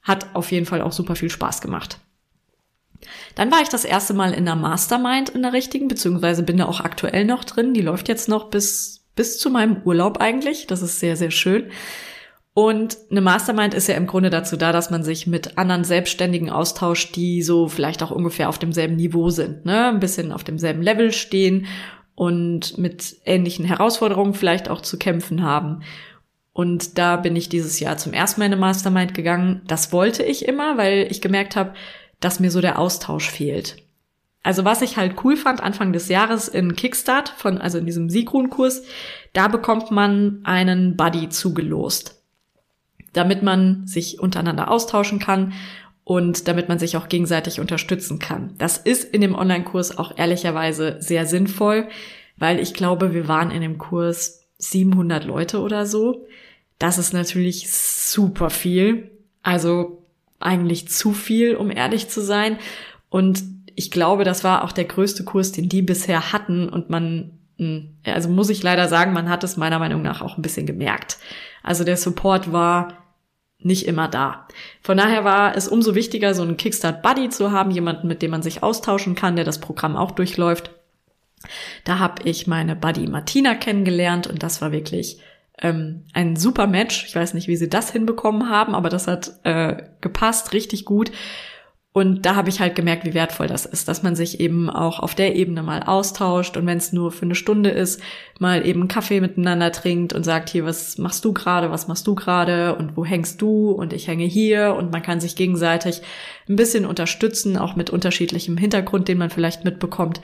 [0.00, 1.98] Hat auf jeden Fall auch super viel Spaß gemacht.
[3.34, 6.66] Dann war ich das erste Mal in der Mastermind in der richtigen, beziehungsweise bin da
[6.66, 7.74] auch aktuell noch drin.
[7.74, 10.66] Die läuft jetzt noch bis, bis zu meinem Urlaub eigentlich.
[10.66, 11.70] Das ist sehr, sehr schön.
[12.58, 16.48] Und eine Mastermind ist ja im Grunde dazu da, dass man sich mit anderen Selbstständigen
[16.48, 19.88] austauscht, die so vielleicht auch ungefähr auf demselben Niveau sind, ne?
[19.88, 21.66] Ein bisschen auf demselben Level stehen
[22.14, 25.82] und mit ähnlichen Herausforderungen vielleicht auch zu kämpfen haben.
[26.54, 29.60] Und da bin ich dieses Jahr zum ersten Mal in eine Mastermind gegangen.
[29.66, 31.74] Das wollte ich immer, weil ich gemerkt habe,
[32.20, 33.76] dass mir so der Austausch fehlt.
[34.42, 38.08] Also was ich halt cool fand Anfang des Jahres in Kickstart von, also in diesem
[38.08, 38.82] Sigrun-Kurs,
[39.32, 42.16] da bekommt man einen Buddy zugelost
[43.16, 45.54] damit man sich untereinander austauschen kann
[46.04, 48.54] und damit man sich auch gegenseitig unterstützen kann.
[48.58, 51.88] Das ist in dem Online-Kurs auch ehrlicherweise sehr sinnvoll,
[52.36, 56.26] weil ich glaube, wir waren in dem Kurs 700 Leute oder so.
[56.78, 59.10] Das ist natürlich super viel.
[59.42, 60.02] Also
[60.40, 62.58] eigentlich zu viel, um ehrlich zu sein.
[63.08, 63.42] Und
[63.74, 66.68] ich glaube, das war auch der größte Kurs, den die bisher hatten.
[66.68, 70.36] Und man, hm, also muss ich leider sagen, man hat es meiner Meinung nach auch
[70.36, 71.18] ein bisschen gemerkt.
[71.62, 73.06] Also der Support war
[73.58, 74.46] nicht immer da.
[74.82, 78.30] Von daher war es umso wichtiger, so einen Kickstart Buddy zu haben, jemanden, mit dem
[78.30, 80.70] man sich austauschen kann, der das Programm auch durchläuft.
[81.84, 85.20] Da habe ich meine Buddy Martina kennengelernt und das war wirklich
[85.62, 87.06] ähm, ein super Match.
[87.06, 91.10] Ich weiß nicht, wie sie das hinbekommen haben, aber das hat äh, gepasst, richtig gut.
[91.96, 95.00] Und da habe ich halt gemerkt, wie wertvoll das ist, dass man sich eben auch
[95.00, 98.02] auf der Ebene mal austauscht und wenn es nur für eine Stunde ist,
[98.38, 102.14] mal eben Kaffee miteinander trinkt und sagt, hier, was machst du gerade, was machst du
[102.14, 106.02] gerade und wo hängst du und ich hänge hier und man kann sich gegenseitig
[106.50, 110.20] ein bisschen unterstützen, auch mit unterschiedlichem Hintergrund, den man vielleicht mitbekommt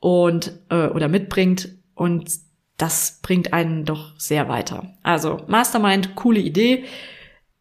[0.00, 2.28] und äh, oder mitbringt und
[2.76, 4.94] das bringt einen doch sehr weiter.
[5.02, 6.84] Also Mastermind, coole Idee.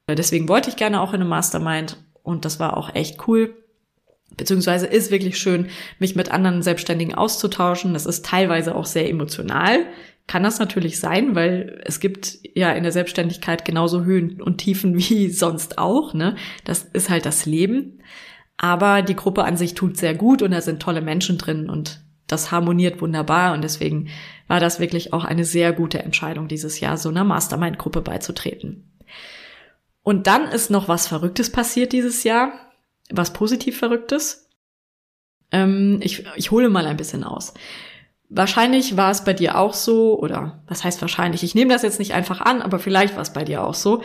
[0.08, 3.56] Deswegen wollte ich gerne auch in eine Mastermind und das war auch echt cool.
[4.38, 7.94] Beziehungsweise ist wirklich schön, mich mit anderen Selbstständigen auszutauschen.
[7.94, 9.86] Das ist teilweise auch sehr emotional.
[10.28, 14.98] Kann das natürlich sein, weil es gibt ja in der Selbstständigkeit genauso Höhen und Tiefen
[14.98, 16.14] wie sonst auch.
[16.14, 16.36] Ne?
[16.66, 18.00] Das ist halt das Leben.
[18.58, 22.02] Aber die Gruppe an sich tut sehr gut und da sind tolle Menschen drin und
[22.28, 24.08] das harmoniert wunderbar und deswegen
[24.48, 28.92] war das wirklich auch eine sehr gute Entscheidung dieses Jahr, so einer Mastermind-Gruppe beizutreten.
[30.04, 32.54] Und dann ist noch was Verrücktes passiert dieses Jahr,
[33.10, 34.50] was positiv Verrücktes.
[35.52, 37.54] Ähm, ich, ich hole mal ein bisschen aus.
[38.30, 41.44] Wahrscheinlich war es bei dir auch so, oder was heißt wahrscheinlich?
[41.44, 44.04] Ich nehme das jetzt nicht einfach an, aber vielleicht war es bei dir auch so,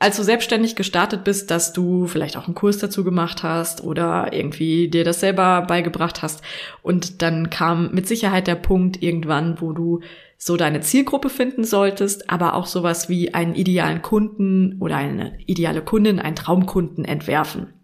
[0.00, 4.32] als du selbstständig gestartet bist, dass du vielleicht auch einen Kurs dazu gemacht hast oder
[4.32, 6.42] irgendwie dir das selber beigebracht hast.
[6.82, 10.00] Und dann kam mit Sicherheit der Punkt irgendwann, wo du
[10.38, 15.82] so deine Zielgruppe finden solltest, aber auch sowas wie einen idealen Kunden oder eine ideale
[15.82, 17.74] Kundin, einen Traumkunden entwerfen.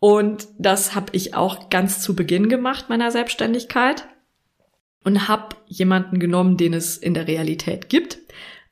[0.00, 4.06] Und das habe ich auch ganz zu Beginn gemacht meiner Selbstständigkeit
[5.04, 8.20] und habe jemanden genommen, den es in der Realität gibt.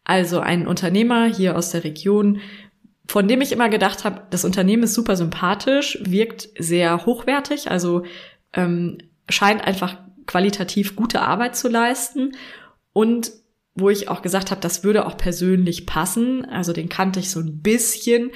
[0.06, 2.40] Also einen Unternehmer hier aus der Region,
[3.08, 8.04] von dem ich immer gedacht habe, das Unternehmen ist super sympathisch, wirkt sehr hochwertig, also
[8.52, 12.36] ähm, scheint einfach qualitativ gute Arbeit zu leisten
[12.92, 13.32] und
[13.74, 16.44] wo ich auch gesagt habe, das würde auch persönlich passen.
[16.46, 18.30] Also den kannte ich so ein bisschen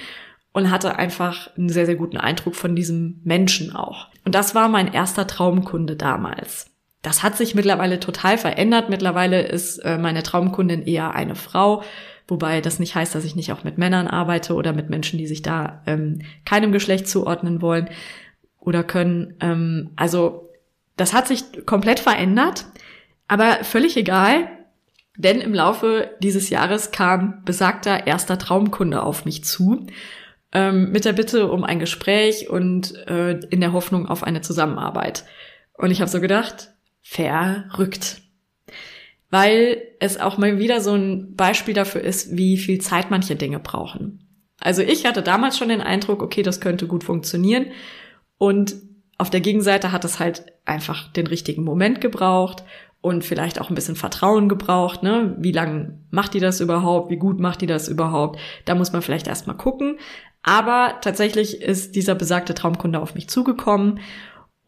[0.53, 4.09] und hatte einfach einen sehr, sehr guten Eindruck von diesem Menschen auch.
[4.25, 6.70] Und das war mein erster Traumkunde damals.
[7.03, 8.91] Das hat sich mittlerweile total verändert.
[8.91, 11.83] Mittlerweile ist äh, meine Traumkundin eher eine Frau,
[12.29, 15.27] wobei das nicht heißt, dass ich nicht auch mit Männern arbeite oder mit Menschen, die
[15.27, 17.89] sich da ähm, keinem Geschlecht zuordnen wollen
[18.59, 19.35] oder können.
[19.41, 20.51] Ähm, also
[20.97, 22.67] das hat sich komplett verändert,
[23.29, 24.51] aber völlig egal,
[25.17, 29.87] denn im Laufe dieses Jahres kam besagter erster Traumkunde auf mich zu
[30.53, 35.25] ähm, mit der Bitte um ein Gespräch und äh, in der Hoffnung auf eine Zusammenarbeit.
[35.75, 38.23] Und ich habe so gedacht, verrückt.
[39.31, 43.61] Weil es auch mal wieder so ein Beispiel dafür ist, wie viel Zeit manche Dinge
[43.61, 44.27] brauchen.
[44.59, 47.67] Also ich hatte damals schon den Eindruck, okay, das könnte gut funktionieren.
[48.39, 48.75] Und
[49.19, 52.65] auf der Gegenseite hat es halt einfach den richtigen Moment gebraucht
[53.01, 55.03] und vielleicht auch ein bisschen Vertrauen gebraucht.
[55.03, 55.37] Ne?
[55.39, 57.11] Wie lange macht die das überhaupt?
[57.11, 58.39] Wie gut macht die das überhaupt?
[58.65, 59.99] Da muss man vielleicht erstmal gucken.
[60.43, 64.01] Aber tatsächlich ist dieser besagte Traumkunde auf mich zugekommen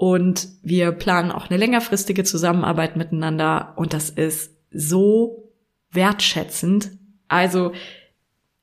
[0.02, 5.52] und wir planen auch eine längerfristige Zusammenarbeit miteinander und das ist so
[5.92, 6.90] wertschätzend.
[7.28, 7.70] Also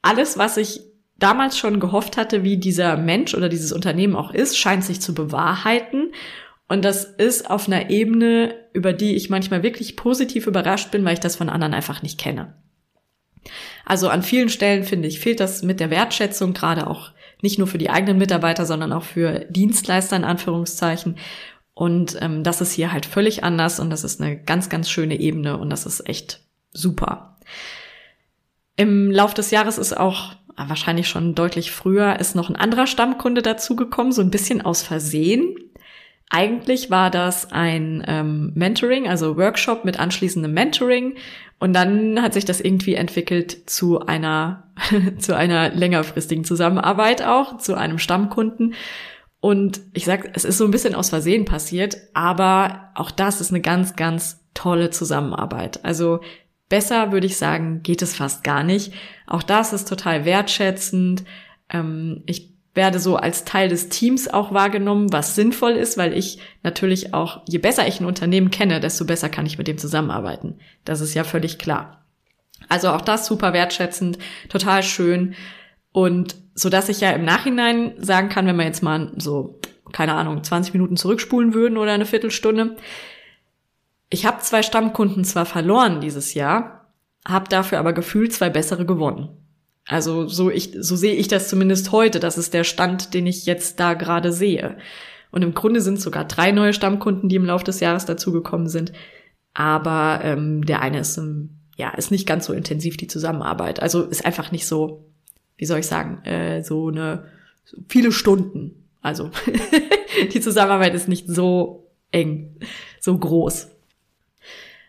[0.02, 0.82] alles, was ich
[1.16, 5.16] damals schon gehofft hatte, wie dieser Mensch oder dieses Unternehmen auch ist, scheint sich zu
[5.16, 6.12] bewahrheiten.
[6.68, 11.14] Und das ist auf einer Ebene, über die ich manchmal wirklich positiv überrascht bin, weil
[11.14, 12.62] ich das von anderen einfach nicht kenne.
[13.86, 17.68] Also an vielen Stellen finde ich, fehlt das mit der Wertschätzung, gerade auch nicht nur
[17.68, 21.18] für die eigenen Mitarbeiter, sondern auch für Dienstleister in Anführungszeichen.
[21.74, 25.20] Und ähm, das ist hier halt völlig anders und das ist eine ganz, ganz schöne
[25.20, 27.38] Ebene und das ist echt super.
[28.76, 32.88] Im Lauf des Jahres ist auch ah, wahrscheinlich schon deutlich früher ist noch ein anderer
[32.88, 35.56] Stammkunde dazugekommen, so ein bisschen aus Versehen.
[36.30, 41.16] Eigentlich war das ein ähm, Mentoring, also Workshop mit anschließendem Mentoring.
[41.60, 44.72] Und dann hat sich das irgendwie entwickelt zu einer,
[45.20, 48.74] zu einer längerfristigen Zusammenarbeit auch, zu einem Stammkunden.
[49.42, 53.52] Und ich sag, es ist so ein bisschen aus Versehen passiert, aber auch das ist
[53.52, 55.84] eine ganz, ganz tolle Zusammenarbeit.
[55.86, 56.22] Also
[56.68, 58.94] besser würde ich sagen, geht es fast gar nicht.
[59.28, 61.24] Auch das ist total wertschätzend.
[61.70, 66.40] Ähm, ich werde so als Teil des Teams auch wahrgenommen, was sinnvoll ist, weil ich
[66.64, 70.60] natürlich auch, je besser ich ein Unternehmen kenne, desto besser kann ich mit dem zusammenarbeiten.
[70.86, 72.06] Das ist ja völlig klar.
[72.68, 75.36] Also auch das super wertschätzend, total schön
[75.92, 79.60] und so dass ich ja im Nachhinein sagen kann, wenn wir jetzt mal so
[79.92, 82.76] keine Ahnung 20 Minuten zurückspulen würden oder eine Viertelstunde,
[84.10, 86.92] ich habe zwei Stammkunden zwar verloren dieses Jahr,
[87.28, 89.30] habe dafür aber gefühlt zwei bessere gewonnen.
[89.90, 92.20] Also so ich, so sehe ich das zumindest heute.
[92.20, 94.78] Das ist der Stand, den ich jetzt da gerade sehe.
[95.32, 98.94] Und im Grunde sind sogar drei neue Stammkunden, die im Laufe des Jahres dazugekommen sind.
[99.56, 103.82] Aber ähm, der eine ist, ähm, ja, ist nicht ganz so intensiv die Zusammenarbeit.
[103.82, 105.10] Also ist einfach nicht so,
[105.58, 107.26] wie soll ich sagen, äh, so eine
[107.88, 108.88] viele Stunden.
[109.02, 109.32] Also
[110.34, 112.60] die Zusammenarbeit ist nicht so eng,
[113.00, 113.70] so groß.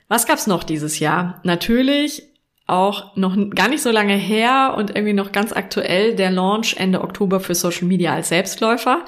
[0.08, 1.40] Was gab's noch dieses Jahr?
[1.42, 2.29] Natürlich
[2.70, 7.02] auch noch gar nicht so lange her und irgendwie noch ganz aktuell der Launch Ende
[7.02, 9.04] Oktober für Social Media als Selbstläufer.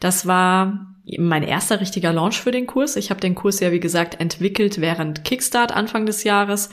[0.00, 2.96] Das war mein erster richtiger Launch für den Kurs.
[2.96, 6.70] Ich habe den Kurs ja, wie gesagt, entwickelt während Kickstart Anfang des Jahres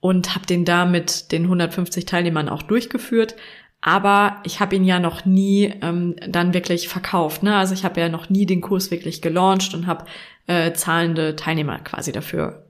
[0.00, 3.36] und habe den da mit den 150 Teilnehmern auch durchgeführt.
[3.82, 7.42] Aber ich habe ihn ja noch nie ähm, dann wirklich verkauft.
[7.42, 7.56] Ne?
[7.56, 10.04] Also ich habe ja noch nie den Kurs wirklich gelauncht und habe
[10.46, 12.66] äh, zahlende Teilnehmer quasi dafür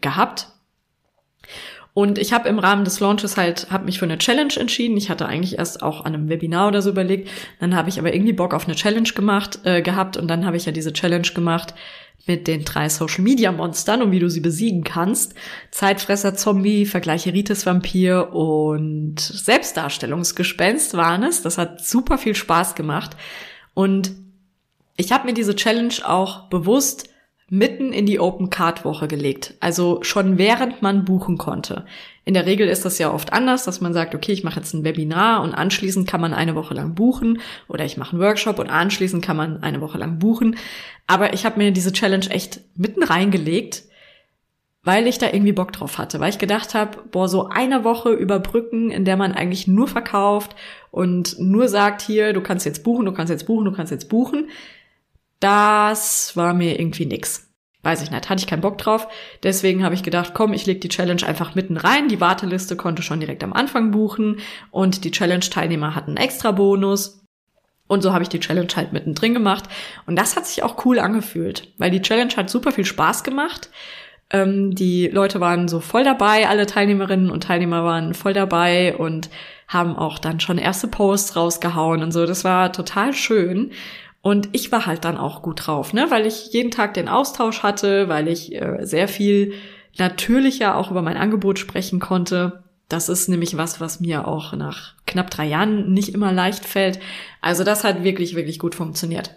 [0.00, 0.48] gehabt.
[1.94, 4.96] Und ich habe im Rahmen des Launches halt, habe mich für eine Challenge entschieden.
[4.96, 7.30] Ich hatte eigentlich erst auch an einem Webinar oder so überlegt.
[7.60, 10.16] Dann habe ich aber irgendwie Bock auf eine Challenge gemacht, äh, gehabt.
[10.16, 11.72] Und dann habe ich ja diese Challenge gemacht
[12.26, 15.34] mit den drei Social Media Monstern und wie du sie besiegen kannst.
[15.70, 21.42] Zeitfresser Zombie, Vergleicheritis Vampir und Selbstdarstellungsgespenst waren es.
[21.42, 23.16] Das hat super viel Spaß gemacht.
[23.72, 24.12] Und
[24.96, 27.08] ich habe mir diese Challenge auch bewusst
[27.54, 29.54] mitten in die Open Card Woche gelegt.
[29.60, 31.86] Also schon während man buchen konnte.
[32.24, 34.74] In der Regel ist das ja oft anders, dass man sagt, okay, ich mache jetzt
[34.74, 38.58] ein Webinar und anschließend kann man eine Woche lang buchen oder ich mache einen Workshop
[38.58, 40.56] und anschließend kann man eine Woche lang buchen.
[41.06, 43.84] Aber ich habe mir diese Challenge echt mitten reingelegt,
[44.82, 48.10] weil ich da irgendwie Bock drauf hatte, weil ich gedacht habe, boah, so eine Woche
[48.10, 50.56] überbrücken, in der man eigentlich nur verkauft
[50.90, 54.08] und nur sagt, hier, du kannst jetzt buchen, du kannst jetzt buchen, du kannst jetzt
[54.08, 54.48] buchen,
[55.40, 57.43] das war mir irgendwie nix.
[57.84, 59.06] Weiß ich nicht, hatte ich keinen Bock drauf.
[59.42, 62.08] Deswegen habe ich gedacht, komm, ich leg die Challenge einfach mitten rein.
[62.08, 64.38] Die Warteliste konnte schon direkt am Anfang buchen
[64.70, 67.20] und die Challenge-Teilnehmer hatten einen extra Bonus.
[67.86, 69.64] Und so habe ich die Challenge halt mittendrin gemacht.
[70.06, 73.68] Und das hat sich auch cool angefühlt, weil die Challenge hat super viel Spaß gemacht.
[74.30, 79.28] Ähm, die Leute waren so voll dabei, alle Teilnehmerinnen und Teilnehmer waren voll dabei und
[79.68, 82.24] haben auch dann schon erste Posts rausgehauen und so.
[82.24, 83.72] Das war total schön.
[84.24, 87.62] Und ich war halt dann auch gut drauf, ne, weil ich jeden Tag den Austausch
[87.62, 89.52] hatte, weil ich äh, sehr viel
[89.98, 92.64] natürlicher auch über mein Angebot sprechen konnte.
[92.88, 97.00] Das ist nämlich was, was mir auch nach knapp drei Jahren nicht immer leicht fällt.
[97.42, 99.34] Also das hat wirklich, wirklich gut funktioniert.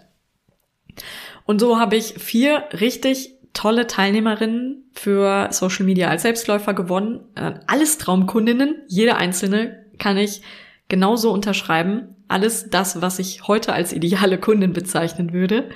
[1.44, 7.20] Und so habe ich vier richtig tolle Teilnehmerinnen für Social Media als Selbstläufer gewonnen.
[7.34, 10.40] Äh, alles Traumkundinnen, jede einzelne kann ich
[10.88, 15.70] genauso unterschreiben alles das, was ich heute als ideale Kundin bezeichnen würde.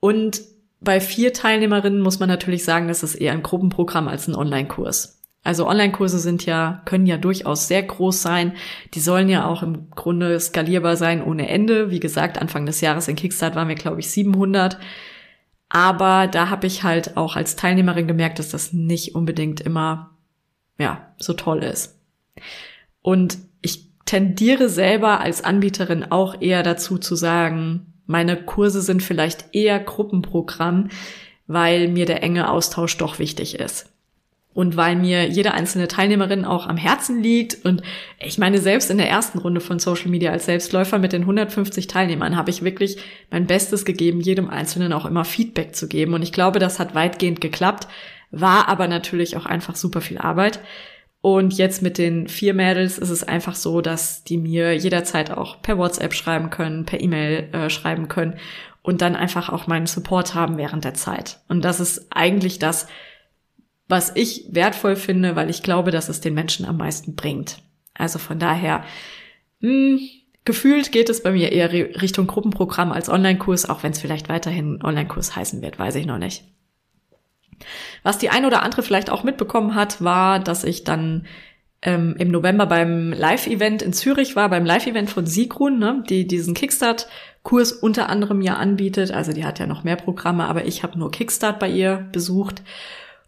[0.00, 0.42] Und
[0.80, 5.20] bei vier Teilnehmerinnen muss man natürlich sagen, das ist eher ein Gruppenprogramm als ein Online-Kurs.
[5.42, 8.54] Also Online-Kurse sind ja, können ja durchaus sehr groß sein.
[8.94, 11.90] Die sollen ja auch im Grunde skalierbar sein ohne Ende.
[11.90, 14.78] Wie gesagt, Anfang des Jahres in Kickstart waren wir, glaube ich, 700.
[15.68, 20.10] Aber da habe ich halt auch als Teilnehmerin gemerkt, dass das nicht unbedingt immer,
[20.78, 21.98] ja, so toll ist.
[23.02, 23.38] Und
[24.06, 30.88] tendiere selber als Anbieterin auch eher dazu zu sagen, meine Kurse sind vielleicht eher Gruppenprogramm,
[31.46, 33.92] weil mir der enge Austausch doch wichtig ist.
[34.54, 37.62] Und weil mir jede einzelne Teilnehmerin auch am Herzen liegt.
[37.66, 37.82] Und
[38.18, 41.88] ich meine, selbst in der ersten Runde von Social Media als Selbstläufer mit den 150
[41.88, 42.96] Teilnehmern habe ich wirklich
[43.30, 46.14] mein Bestes gegeben, jedem Einzelnen auch immer Feedback zu geben.
[46.14, 47.86] Und ich glaube, das hat weitgehend geklappt,
[48.30, 50.60] war aber natürlich auch einfach super viel Arbeit.
[51.26, 55.60] Und jetzt mit den vier Mädels ist es einfach so, dass die mir jederzeit auch
[55.60, 58.38] per WhatsApp schreiben können, per E-Mail äh, schreiben können
[58.82, 61.40] und dann einfach auch meinen Support haben während der Zeit.
[61.48, 62.86] Und das ist eigentlich das,
[63.88, 67.58] was ich wertvoll finde, weil ich glaube, dass es den Menschen am meisten bringt.
[67.92, 68.84] Also von daher,
[69.58, 70.00] mh, hm,
[70.44, 74.80] gefühlt geht es bei mir eher Richtung Gruppenprogramm als Online-Kurs, auch wenn es vielleicht weiterhin
[74.80, 76.44] Online-Kurs heißen wird, weiß ich noch nicht.
[78.02, 81.26] Was die eine oder andere vielleicht auch mitbekommen hat, war, dass ich dann
[81.82, 86.54] ähm, im November beim Live-Event in Zürich war, beim Live-Event von Sigrun, ne, die diesen
[86.54, 89.12] Kickstart-Kurs unter anderem ja anbietet.
[89.12, 92.62] Also die hat ja noch mehr Programme, aber ich habe nur Kickstart bei ihr besucht.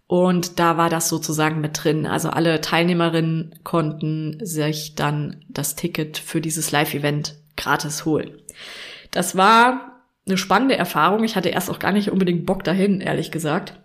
[0.07, 2.07] Und da war das sozusagen mit drin.
[2.07, 8.31] Also alle Teilnehmerinnen konnten sich dann das Ticket für dieses Live-Event gratis holen.
[9.11, 11.25] Das war eine spannende Erfahrung.
[11.25, 13.79] Ich hatte erst auch gar nicht unbedingt Bock dahin, ehrlich gesagt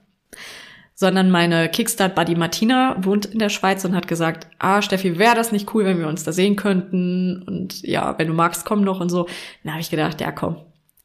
[0.95, 5.51] sondern meine Kickstart-Buddy Martina wohnt in der Schweiz und hat gesagt, ah, Steffi, wäre das
[5.51, 7.43] nicht cool, wenn wir uns da sehen könnten?
[7.43, 9.27] Und ja, wenn du magst, komm noch und so.
[9.63, 10.57] Dann habe ich gedacht, ja, komm,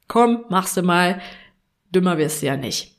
[0.07, 1.21] komm, machst du mal.
[1.91, 2.97] Dümmer wirst du ja nicht.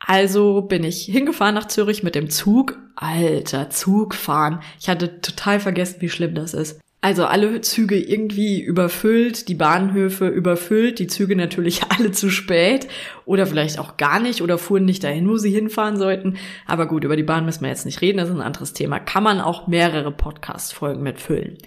[0.00, 2.78] Also bin ich hingefahren nach Zürich mit dem Zug.
[2.96, 4.60] Alter, Zug fahren.
[4.80, 6.80] Ich hatte total vergessen, wie schlimm das ist.
[7.04, 12.88] Also alle Züge irgendwie überfüllt, die Bahnhöfe überfüllt, die Züge natürlich alle zu spät
[13.26, 16.38] oder vielleicht auch gar nicht oder fuhren nicht dahin, wo sie hinfahren sollten.
[16.64, 19.00] Aber gut, über die Bahn müssen wir jetzt nicht reden, das ist ein anderes Thema.
[19.00, 21.58] Kann man auch mehrere Podcast-Folgen mitfüllen.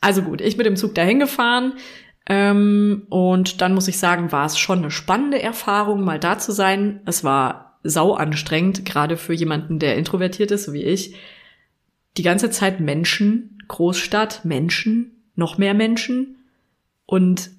[0.00, 1.74] Also gut, ich mit dem Zug dahin gefahren.
[2.28, 6.50] Ähm, und dann muss ich sagen, war es schon eine spannende Erfahrung, mal da zu
[6.50, 7.00] sein.
[7.06, 11.14] Es war sau anstrengend, gerade für jemanden, der introvertiert ist, so wie ich.
[12.16, 16.36] Die ganze Zeit Menschen Großstadt, Menschen, noch mehr Menschen
[17.06, 17.50] und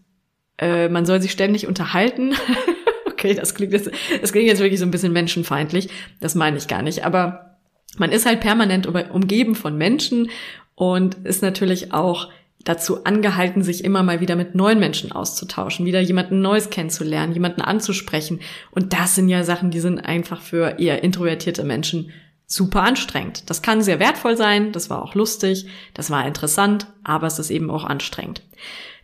[0.57, 2.33] äh, man soll sich ständig unterhalten.
[3.05, 3.89] okay, das klingt, jetzt,
[4.21, 5.89] das klingt jetzt wirklich so ein bisschen menschenfeindlich.
[6.19, 7.05] Das meine ich gar nicht.
[7.05, 7.57] Aber
[7.97, 10.29] man ist halt permanent umgeben von Menschen
[10.75, 12.29] und ist natürlich auch
[12.63, 17.61] dazu angehalten, sich immer mal wieder mit neuen Menschen auszutauschen, wieder jemanden Neues kennenzulernen, jemanden
[17.61, 18.39] anzusprechen.
[18.71, 22.11] Und das sind ja Sachen, die sind einfach für eher introvertierte Menschen
[22.47, 23.49] super anstrengend.
[23.49, 27.49] Das kann sehr wertvoll sein, das war auch lustig, das war interessant, aber es ist
[27.49, 28.43] eben auch anstrengend.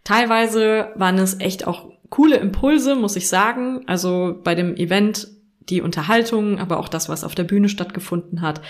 [0.03, 3.81] Teilweise waren es echt auch coole Impulse, muss ich sagen.
[3.87, 5.27] Also bei dem Event
[5.69, 8.61] die Unterhaltung, aber auch das, was auf der Bühne stattgefunden hat,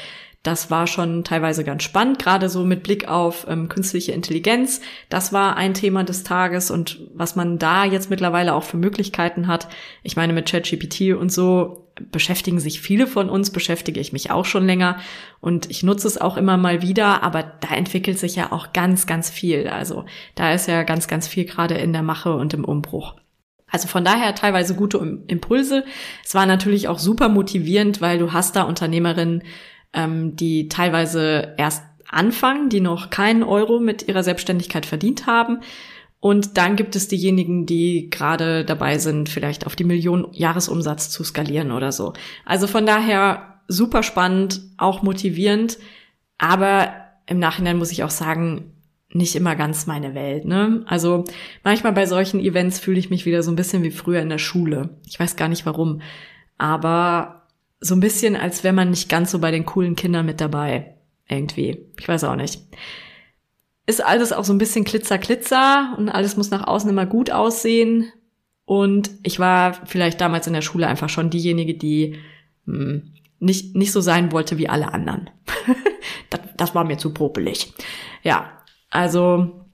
[0.43, 4.81] das war schon teilweise ganz spannend, gerade so mit Blick auf ähm, künstliche Intelligenz.
[5.07, 9.47] Das war ein Thema des Tages und was man da jetzt mittlerweile auch für Möglichkeiten
[9.47, 9.67] hat.
[10.01, 14.45] Ich meine, mit ChatGPT und so beschäftigen sich viele von uns, beschäftige ich mich auch
[14.45, 14.99] schon länger
[15.39, 19.07] und ich nutze es auch immer mal wieder, aber da entwickelt sich ja auch ganz,
[19.07, 19.67] ganz viel.
[19.67, 23.15] Also da ist ja ganz, ganz viel gerade in der Mache und im Umbruch.
[23.67, 24.97] Also von daher teilweise gute
[25.27, 25.85] Impulse.
[26.23, 29.43] Es war natürlich auch super motivierend, weil du hast da Unternehmerinnen,
[29.93, 35.61] ähm, die teilweise erst anfangen, die noch keinen Euro mit ihrer Selbstständigkeit verdient haben.
[36.21, 41.23] Und dann gibt es diejenigen, die gerade dabei sind, vielleicht auf die Million Jahresumsatz zu
[41.23, 42.13] skalieren oder so.
[42.45, 45.79] Also von daher super spannend, auch motivierend.
[46.37, 46.93] Aber
[47.25, 48.71] im Nachhinein muss ich auch sagen,
[49.09, 50.83] nicht immer ganz meine Welt, ne?
[50.85, 51.25] Also
[51.63, 54.37] manchmal bei solchen Events fühle ich mich wieder so ein bisschen wie früher in der
[54.37, 54.97] Schule.
[55.07, 56.01] Ich weiß gar nicht warum.
[56.59, 57.47] Aber
[57.79, 60.97] so ein bisschen, als wäre man nicht ganz so bei den coolen Kindern mit dabei.
[61.27, 61.87] Irgendwie.
[61.99, 62.61] Ich weiß auch nicht.
[63.85, 67.31] Ist alles auch so ein bisschen klitzer, klitzer und alles muss nach außen immer gut
[67.31, 68.11] aussehen.
[68.65, 72.17] Und ich war vielleicht damals in der Schule einfach schon diejenige, die
[72.65, 75.29] mh, hm, nicht, nicht so sein wollte wie alle anderen.
[76.29, 77.73] das, das war mir zu popelig.
[78.23, 78.61] Ja,
[78.91, 79.65] also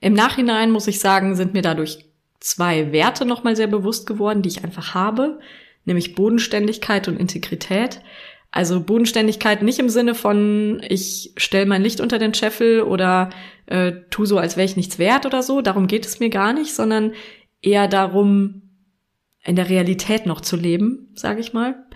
[0.00, 2.06] im Nachhinein muss ich sagen, sind mir dadurch
[2.40, 5.38] zwei Werte nochmal sehr bewusst geworden, die ich einfach habe,
[5.84, 8.00] nämlich Bodenständigkeit und Integrität.
[8.52, 13.30] Also Bodenständigkeit nicht im Sinne von, ich stelle mein Licht unter den Scheffel oder
[13.64, 15.62] äh, tu so, als wäre ich nichts wert oder so.
[15.62, 17.12] Darum geht es mir gar nicht, sondern
[17.62, 18.60] eher darum,
[19.42, 21.86] in der Realität noch zu leben, sage ich mal.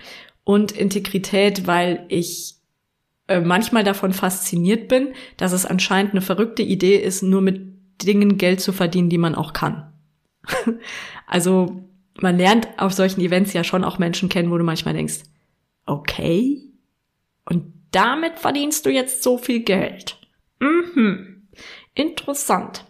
[0.45, 2.55] Und Integrität, weil ich
[3.29, 7.61] äh, manchmal davon fasziniert bin, dass es anscheinend eine verrückte Idee ist, nur mit
[8.03, 9.93] Dingen Geld zu verdienen, die man auch kann.
[11.27, 11.85] also
[12.19, 15.21] man lernt auf solchen Events ja schon auch Menschen kennen, wo du manchmal denkst,
[15.87, 16.63] okay,
[17.49, 20.19] und damit verdienst du jetzt so viel Geld.
[20.61, 21.49] Mhm.
[21.95, 22.85] Interessant.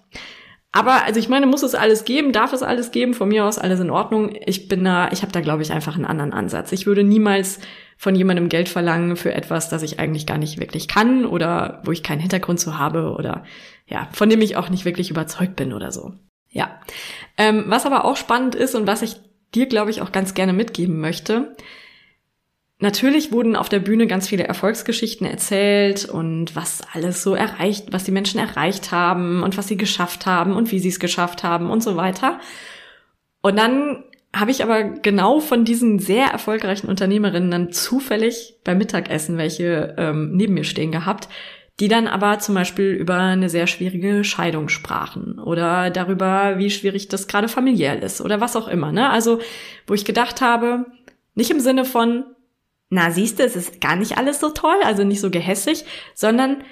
[0.72, 3.58] Aber also ich meine, muss es alles geben, darf es alles geben, von mir aus
[3.58, 4.36] alles in Ordnung.
[4.44, 6.70] Ich bin da, ich habe da glaube ich einfach einen anderen Ansatz.
[6.72, 7.60] Ich würde niemals
[7.96, 11.92] von jemandem Geld verlangen für etwas, das ich eigentlich gar nicht wirklich kann oder wo
[11.92, 13.44] ich keinen Hintergrund zu habe oder
[13.86, 16.12] ja, von dem ich auch nicht wirklich überzeugt bin oder so.
[16.50, 16.78] Ja.
[17.38, 19.16] Ähm, was aber auch spannend ist und was ich
[19.54, 21.56] dir, glaube ich, auch ganz gerne mitgeben möchte,
[22.78, 28.04] Natürlich wurden auf der Bühne ganz viele Erfolgsgeschichten erzählt und was alles so erreicht, was
[28.04, 31.70] die Menschen erreicht haben und was sie geschafft haben und wie sie es geschafft haben
[31.70, 32.38] und so weiter.
[33.40, 34.04] Und dann
[34.34, 40.32] habe ich aber genau von diesen sehr erfolgreichen Unternehmerinnen dann zufällig beim Mittagessen welche ähm,
[40.36, 41.30] neben mir stehen gehabt,
[41.80, 47.08] die dann aber zum Beispiel über eine sehr schwierige Scheidung sprachen oder darüber, wie schwierig
[47.08, 48.92] das gerade familiär ist oder was auch immer.
[48.92, 49.08] Ne?
[49.08, 49.40] Also
[49.86, 50.84] wo ich gedacht habe,
[51.34, 52.24] nicht im Sinne von,
[52.88, 55.84] na siehst du, es ist gar nicht alles so toll, also nicht so gehässig,
[56.14, 56.62] sondern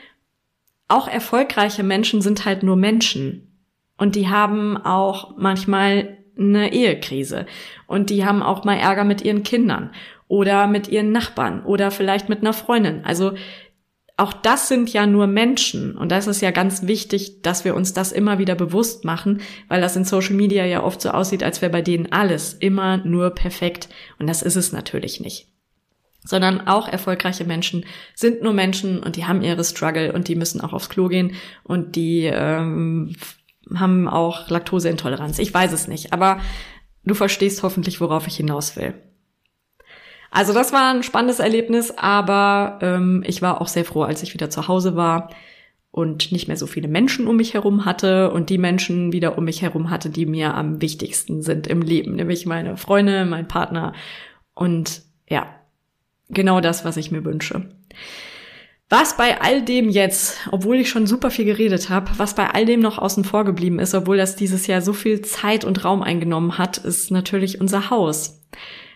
[0.89, 3.67] auch erfolgreiche Menschen sind halt nur Menschen.
[3.97, 7.47] Und die haben auch manchmal eine Ehekrise.
[7.87, 9.91] Und die haben auch mal Ärger mit ihren Kindern
[10.29, 13.05] oder mit ihren Nachbarn oder vielleicht mit einer Freundin.
[13.05, 13.35] Also
[14.17, 15.97] auch das sind ja nur Menschen.
[15.97, 19.81] Und das ist ja ganz wichtig, dass wir uns das immer wieder bewusst machen, weil
[19.81, 23.31] das in Social Media ja oft so aussieht, als wäre bei denen alles immer nur
[23.31, 23.89] perfekt.
[24.19, 25.49] Und das ist es natürlich nicht.
[26.25, 30.61] Sondern auch erfolgreiche Menschen sind nur Menschen und die haben ihre Struggle und die müssen
[30.63, 33.15] auch aufs Klo gehen und die ähm,
[33.75, 35.39] haben auch Laktoseintoleranz.
[35.39, 36.41] Ich weiß es nicht, aber
[37.05, 38.95] du verstehst hoffentlich, worauf ich hinaus will.
[40.31, 44.35] Also das war ein spannendes Erlebnis, aber ähm, ich war auch sehr froh, als ich
[44.35, 45.31] wieder zu Hause war
[45.93, 49.45] und nicht mehr so viele Menschen um mich herum hatte und die Menschen wieder um
[49.45, 53.93] mich herum hatte, die mir am wichtigsten sind im Leben, nämlich meine Freunde, mein Partner
[54.55, 55.47] und ja,
[56.29, 57.71] genau das, was ich mir wünsche.
[58.91, 62.67] Was bei all dem jetzt, obwohl ich schon super viel geredet habe, was bei all
[62.67, 66.03] dem noch außen vor geblieben ist, obwohl das dieses Jahr so viel Zeit und Raum
[66.03, 68.43] eingenommen hat, ist natürlich unser Haus.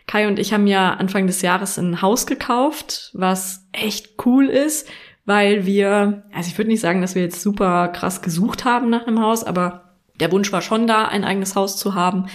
[0.06, 4.88] Kai und ich haben ja Anfang des Jahres ein Haus gekauft, was echt cool ist,
[5.24, 9.06] weil wir, also ich würde nicht sagen, dass wir jetzt super krass gesucht haben nach
[9.06, 12.26] einem Haus, aber der Wunsch war schon da, ein eigenes Haus zu haben.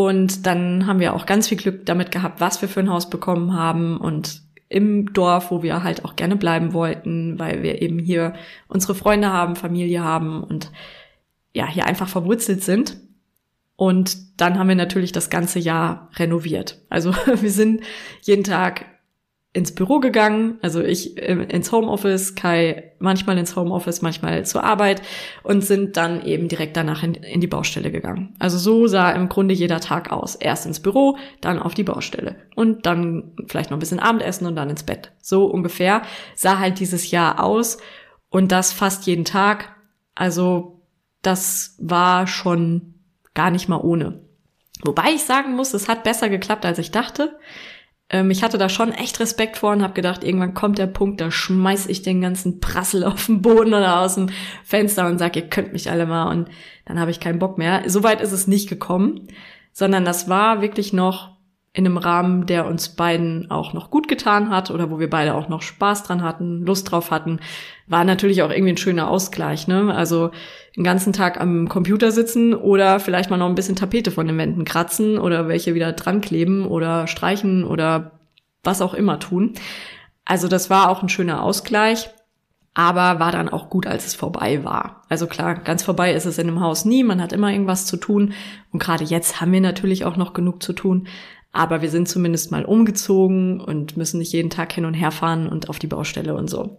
[0.00, 3.10] Und dann haben wir auch ganz viel Glück damit gehabt, was wir für ein Haus
[3.10, 4.40] bekommen haben und
[4.70, 8.32] im Dorf, wo wir halt auch gerne bleiben wollten, weil wir eben hier
[8.66, 10.72] unsere Freunde haben, Familie haben und
[11.52, 12.96] ja, hier einfach verwurzelt sind.
[13.76, 16.80] Und dann haben wir natürlich das ganze Jahr renoviert.
[16.88, 17.82] Also wir sind
[18.22, 18.86] jeden Tag
[19.52, 25.02] ins Büro gegangen, also ich ähm, ins Homeoffice, Kai manchmal ins Homeoffice, manchmal zur Arbeit
[25.42, 28.36] und sind dann eben direkt danach in, in, die Baustelle gegangen.
[28.38, 30.36] Also so sah im Grunde jeder Tag aus.
[30.36, 34.54] Erst ins Büro, dann auf die Baustelle und dann vielleicht noch ein bisschen Abendessen und
[34.54, 35.10] dann ins Bett.
[35.20, 36.02] So ungefähr
[36.36, 37.78] sah halt dieses Jahr aus
[38.28, 39.74] und das fast jeden Tag.
[40.14, 40.80] Also
[41.22, 42.94] das war schon
[43.34, 44.20] gar nicht mal ohne.
[44.82, 47.36] Wobei ich sagen muss, es hat besser geklappt, als ich dachte.
[48.10, 51.20] Ähm, ich hatte da schon echt Respekt vor und habe gedacht, irgendwann kommt der Punkt,
[51.20, 54.28] da schmeiß ich den ganzen Prassel auf den Boden oder aus dem
[54.64, 56.48] Fenster und sag, ihr könnt mich alle mal und
[56.84, 57.84] dann habe ich keinen Bock mehr.
[57.86, 59.28] Soweit ist es nicht gekommen,
[59.72, 61.39] sondern das war wirklich noch
[61.72, 65.34] in einem Rahmen, der uns beiden auch noch gut getan hat oder wo wir beide
[65.34, 67.38] auch noch Spaß dran hatten, Lust drauf hatten,
[67.86, 69.68] war natürlich auch irgendwie ein schöner Ausgleich.
[69.68, 69.94] Ne?
[69.94, 70.32] Also
[70.76, 74.36] den ganzen Tag am Computer sitzen oder vielleicht mal noch ein bisschen Tapete von den
[74.36, 78.18] Wänden kratzen oder welche wieder dran kleben oder streichen oder
[78.64, 79.54] was auch immer tun.
[80.24, 82.10] Also das war auch ein schöner Ausgleich
[82.74, 85.02] aber war dann auch gut, als es vorbei war.
[85.08, 87.96] Also klar, ganz vorbei ist es in einem Haus nie, man hat immer irgendwas zu
[87.96, 88.32] tun
[88.72, 91.08] und gerade jetzt haben wir natürlich auch noch genug zu tun,
[91.52, 95.48] aber wir sind zumindest mal umgezogen und müssen nicht jeden Tag hin und her fahren
[95.48, 96.78] und auf die Baustelle und so.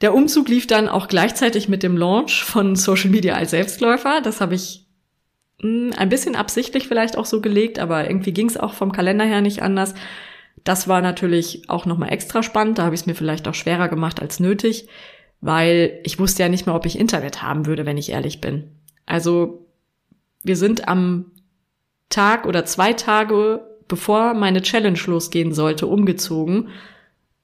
[0.00, 4.20] Der Umzug lief dann auch gleichzeitig mit dem Launch von Social Media als Selbstläufer.
[4.22, 4.86] Das habe ich
[5.62, 8.92] mh, hm, ein bisschen absichtlich vielleicht auch so gelegt, aber irgendwie ging es auch vom
[8.92, 9.94] Kalender her nicht anders.
[10.64, 12.78] Das war natürlich auch nochmal extra spannend.
[12.78, 14.88] Da habe ich es mir vielleicht auch schwerer gemacht als nötig,
[15.40, 18.70] weil ich wusste ja nicht mehr, ob ich Internet haben würde, wenn ich ehrlich bin.
[19.04, 19.66] Also
[20.42, 21.32] wir sind am
[22.08, 26.68] Tag oder zwei Tage bevor meine Challenge losgehen sollte, umgezogen.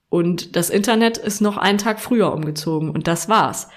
[0.08, 3.68] Und das Internet ist noch einen Tag früher umgezogen und das war's.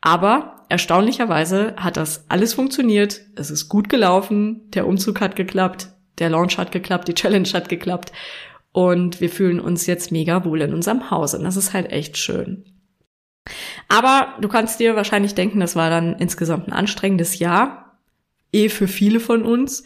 [0.00, 3.20] Aber erstaunlicherweise hat das alles funktioniert.
[3.36, 4.70] Es ist gut gelaufen.
[4.70, 5.88] Der Umzug hat geklappt.
[6.18, 7.08] Der Launch hat geklappt.
[7.08, 8.12] Die Challenge hat geklappt.
[8.72, 11.34] Und wir fühlen uns jetzt mega wohl in unserem Haus.
[11.34, 12.64] Und das ist halt echt schön.
[13.88, 17.98] Aber du kannst dir wahrscheinlich denken, das war dann insgesamt ein anstrengendes Jahr.
[18.52, 19.84] Eh für viele von uns.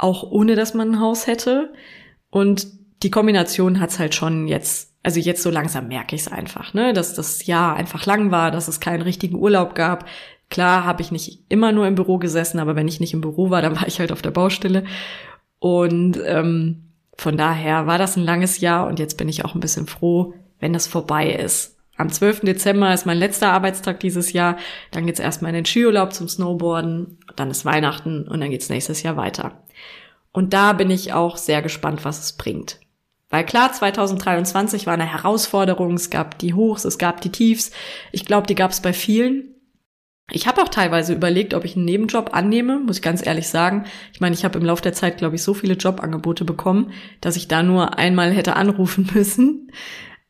[0.00, 1.74] Auch ohne, dass man ein Haus hätte.
[2.30, 2.66] Und
[3.02, 6.94] die Kombination hat's halt schon jetzt, also jetzt so langsam merke ich es einfach, ne,
[6.94, 10.06] dass das Jahr einfach lang war, dass es keinen richtigen Urlaub gab.
[10.48, 13.50] Klar habe ich nicht immer nur im Büro gesessen, aber wenn ich nicht im Büro
[13.50, 14.84] war, dann war ich halt auf der Baustelle.
[15.58, 19.60] Und ähm, von daher war das ein langes Jahr und jetzt bin ich auch ein
[19.60, 21.76] bisschen froh, wenn das vorbei ist.
[21.98, 22.40] Am 12.
[22.40, 24.56] Dezember ist mein letzter Arbeitstag dieses Jahr.
[24.90, 27.18] Dann geht's erstmal in den Skiurlaub zum Snowboarden.
[27.36, 29.62] Dann ist Weihnachten und dann geht's nächstes Jahr weiter.
[30.32, 32.78] Und da bin ich auch sehr gespannt, was es bringt.
[33.30, 35.94] Weil klar, 2023 war eine Herausforderung.
[35.94, 37.70] Es gab die Hochs, es gab die Tiefs.
[38.12, 39.54] Ich glaube, die gab es bei vielen.
[40.32, 43.84] Ich habe auch teilweise überlegt, ob ich einen Nebenjob annehme, muss ich ganz ehrlich sagen.
[44.12, 47.36] Ich meine, ich habe im Laufe der Zeit, glaube ich, so viele Jobangebote bekommen, dass
[47.36, 49.72] ich da nur einmal hätte anrufen müssen.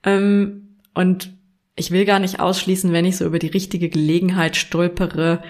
[0.05, 1.33] Ähm, und
[1.77, 5.43] ich will gar nicht ausschließen, wenn ich so über die richtige Gelegenheit stolpere,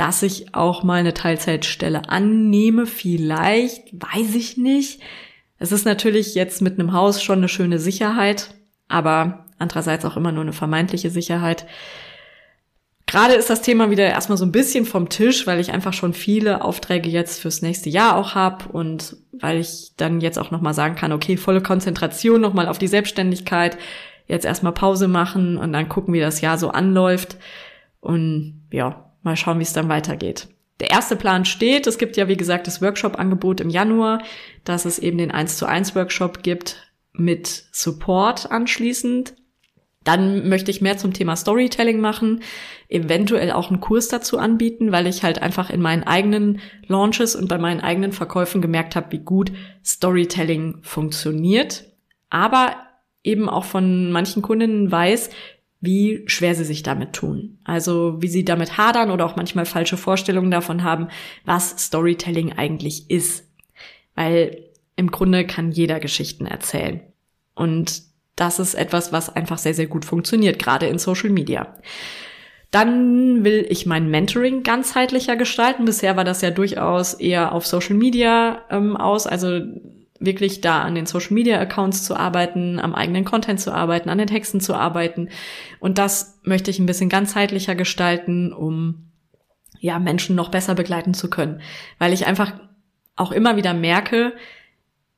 [0.00, 2.86] dass ich auch mal eine Teilzeitstelle annehme.
[2.86, 5.02] Vielleicht, weiß ich nicht.
[5.58, 8.54] Es ist natürlich jetzt mit einem Haus schon eine schöne Sicherheit,
[8.88, 11.66] aber andererseits auch immer nur eine vermeintliche Sicherheit.
[13.04, 16.14] Gerade ist das Thema wieder erstmal so ein bisschen vom Tisch, weil ich einfach schon
[16.14, 20.72] viele Aufträge jetzt fürs nächste Jahr auch habe und weil ich dann jetzt auch nochmal
[20.72, 23.76] sagen kann, okay, volle Konzentration nochmal auf die Selbstständigkeit,
[24.26, 27.36] jetzt erstmal Pause machen und dann gucken, wie das Jahr so anläuft
[28.00, 30.48] und ja, mal schauen, wie es dann weitergeht.
[30.80, 31.86] Der erste Plan steht.
[31.86, 34.22] Es gibt ja, wie gesagt, das Workshop-Angebot im Januar,
[34.64, 39.34] dass es eben den 1 zu 1 Workshop gibt mit Support anschließend.
[40.04, 42.42] Dann möchte ich mehr zum Thema Storytelling machen,
[42.88, 47.48] eventuell auch einen Kurs dazu anbieten, weil ich halt einfach in meinen eigenen Launches und
[47.48, 49.52] bei meinen eigenen Verkäufen gemerkt habe, wie gut
[49.84, 51.84] Storytelling funktioniert.
[52.30, 52.76] Aber
[53.22, 55.28] eben auch von manchen Kundinnen weiß,
[55.80, 57.58] wie schwer sie sich damit tun.
[57.64, 61.08] Also wie sie damit hadern oder auch manchmal falsche Vorstellungen davon haben,
[61.44, 63.48] was Storytelling eigentlich ist.
[64.14, 64.64] Weil
[64.96, 67.00] im Grunde kann jeder Geschichten erzählen.
[67.54, 68.02] Und
[68.36, 71.74] das ist etwas, was einfach sehr, sehr gut funktioniert, gerade in Social Media.
[72.70, 75.86] Dann will ich mein Mentoring ganzheitlicher gestalten.
[75.86, 79.60] Bisher war das ja durchaus eher auf Social Media ähm, aus, also
[80.20, 84.18] wirklich da an den Social Media Accounts zu arbeiten, am eigenen Content zu arbeiten, an
[84.18, 85.30] den Texten zu arbeiten.
[85.80, 89.10] Und das möchte ich ein bisschen ganzheitlicher gestalten, um
[89.80, 91.62] ja Menschen noch besser begleiten zu können,
[91.98, 92.52] weil ich einfach
[93.16, 94.34] auch immer wieder merke,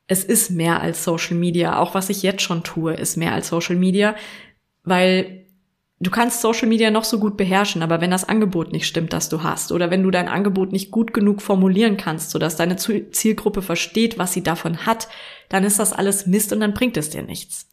[0.07, 1.79] es ist mehr als Social Media.
[1.79, 4.15] Auch was ich jetzt schon tue, ist mehr als Social Media,
[4.83, 5.42] weil
[5.99, 9.29] du kannst Social Media noch so gut beherrschen, aber wenn das Angebot nicht stimmt, das
[9.29, 13.61] du hast, oder wenn du dein Angebot nicht gut genug formulieren kannst, sodass deine Zielgruppe
[13.61, 15.07] versteht, was sie davon hat,
[15.49, 17.69] dann ist das alles Mist und dann bringt es dir nichts.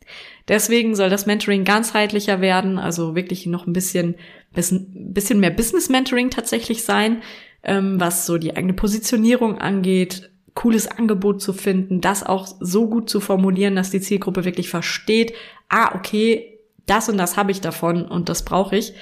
[0.49, 4.17] Deswegen soll das Mentoring ganzheitlicher werden, also wirklich noch ein bisschen,
[4.53, 7.23] bisschen, mehr Business Mentoring tatsächlich sein,
[7.63, 13.09] ähm, was so die eigene Positionierung angeht, cooles Angebot zu finden, das auch so gut
[13.09, 15.33] zu formulieren, dass die Zielgruppe wirklich versteht,
[15.69, 16.50] ah, okay,
[16.91, 18.95] das und das habe ich davon und das brauche ich.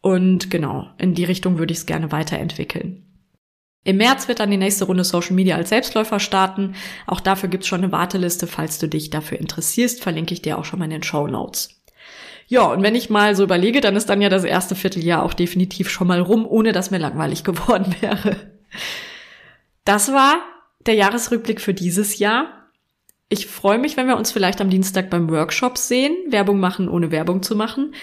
[0.00, 3.06] Und genau, in die Richtung würde ich es gerne weiterentwickeln.
[3.82, 6.74] Im März wird dann die nächste Runde Social Media als Selbstläufer starten.
[7.06, 8.46] Auch dafür gibt's schon eine Warteliste.
[8.46, 11.82] Falls du dich dafür interessierst, verlinke ich dir auch schon mal in den Show Notes.
[12.46, 15.34] Ja, und wenn ich mal so überlege, dann ist dann ja das erste Vierteljahr auch
[15.34, 18.36] definitiv schon mal rum, ohne dass mir langweilig geworden wäre.
[19.84, 20.36] Das war
[20.86, 22.59] der Jahresrückblick für dieses Jahr.
[23.32, 27.12] Ich freue mich, wenn wir uns vielleicht am Dienstag beim Workshop sehen, Werbung machen, ohne
[27.12, 27.94] Werbung zu machen.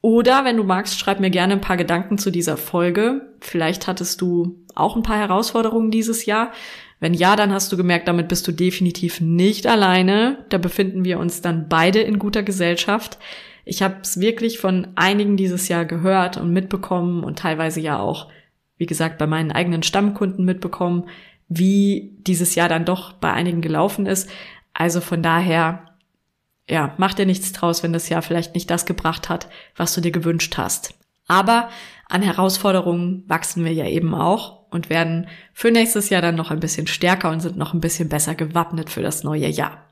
[0.00, 3.32] Oder wenn du magst, schreib mir gerne ein paar Gedanken zu dieser Folge.
[3.40, 6.50] Vielleicht hattest du auch ein paar Herausforderungen dieses Jahr.
[6.98, 10.44] Wenn ja, dann hast du gemerkt, damit bist du definitiv nicht alleine.
[10.48, 13.18] Da befinden wir uns dann beide in guter Gesellschaft.
[13.64, 18.28] Ich habe es wirklich von einigen dieses Jahr gehört und mitbekommen und teilweise ja auch,
[18.78, 21.04] wie gesagt, bei meinen eigenen Stammkunden mitbekommen,
[21.48, 24.28] wie dieses Jahr dann doch bei einigen gelaufen ist.
[24.74, 25.92] Also von daher
[26.68, 30.00] ja, mach dir nichts draus, wenn das Jahr vielleicht nicht das gebracht hat, was du
[30.00, 30.94] dir gewünscht hast.
[31.26, 31.70] Aber
[32.08, 36.60] an Herausforderungen wachsen wir ja eben auch und werden für nächstes Jahr dann noch ein
[36.60, 39.88] bisschen stärker und sind noch ein bisschen besser gewappnet für das neue Jahr.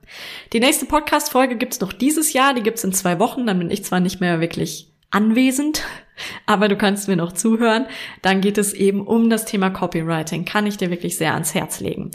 [0.52, 3.84] Die nächste Podcast-Folge gibt's noch dieses Jahr, die gibt's in zwei Wochen, dann bin ich
[3.84, 5.82] zwar nicht mehr wirklich anwesend,
[6.46, 7.86] aber du kannst mir noch zuhören.
[8.22, 11.80] Dann geht es eben um das Thema Copywriting, kann ich dir wirklich sehr ans Herz
[11.80, 12.10] legen.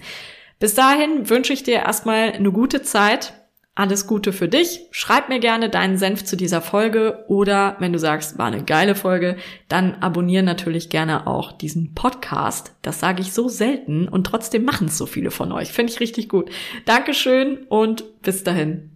[0.59, 3.33] Bis dahin wünsche ich dir erstmal eine gute Zeit
[3.75, 4.87] alles Gute für dich.
[4.91, 8.95] Schreib mir gerne deinen Senf zu dieser Folge oder wenn du sagst, war eine geile
[8.95, 9.35] Folge,
[9.67, 12.73] dann abonniere natürlich gerne auch diesen Podcast.
[12.81, 15.73] Das sage ich so selten und trotzdem machen es so viele von euch.
[15.73, 16.49] Finde ich richtig gut.
[16.85, 18.94] Dankeschön und bis dahin.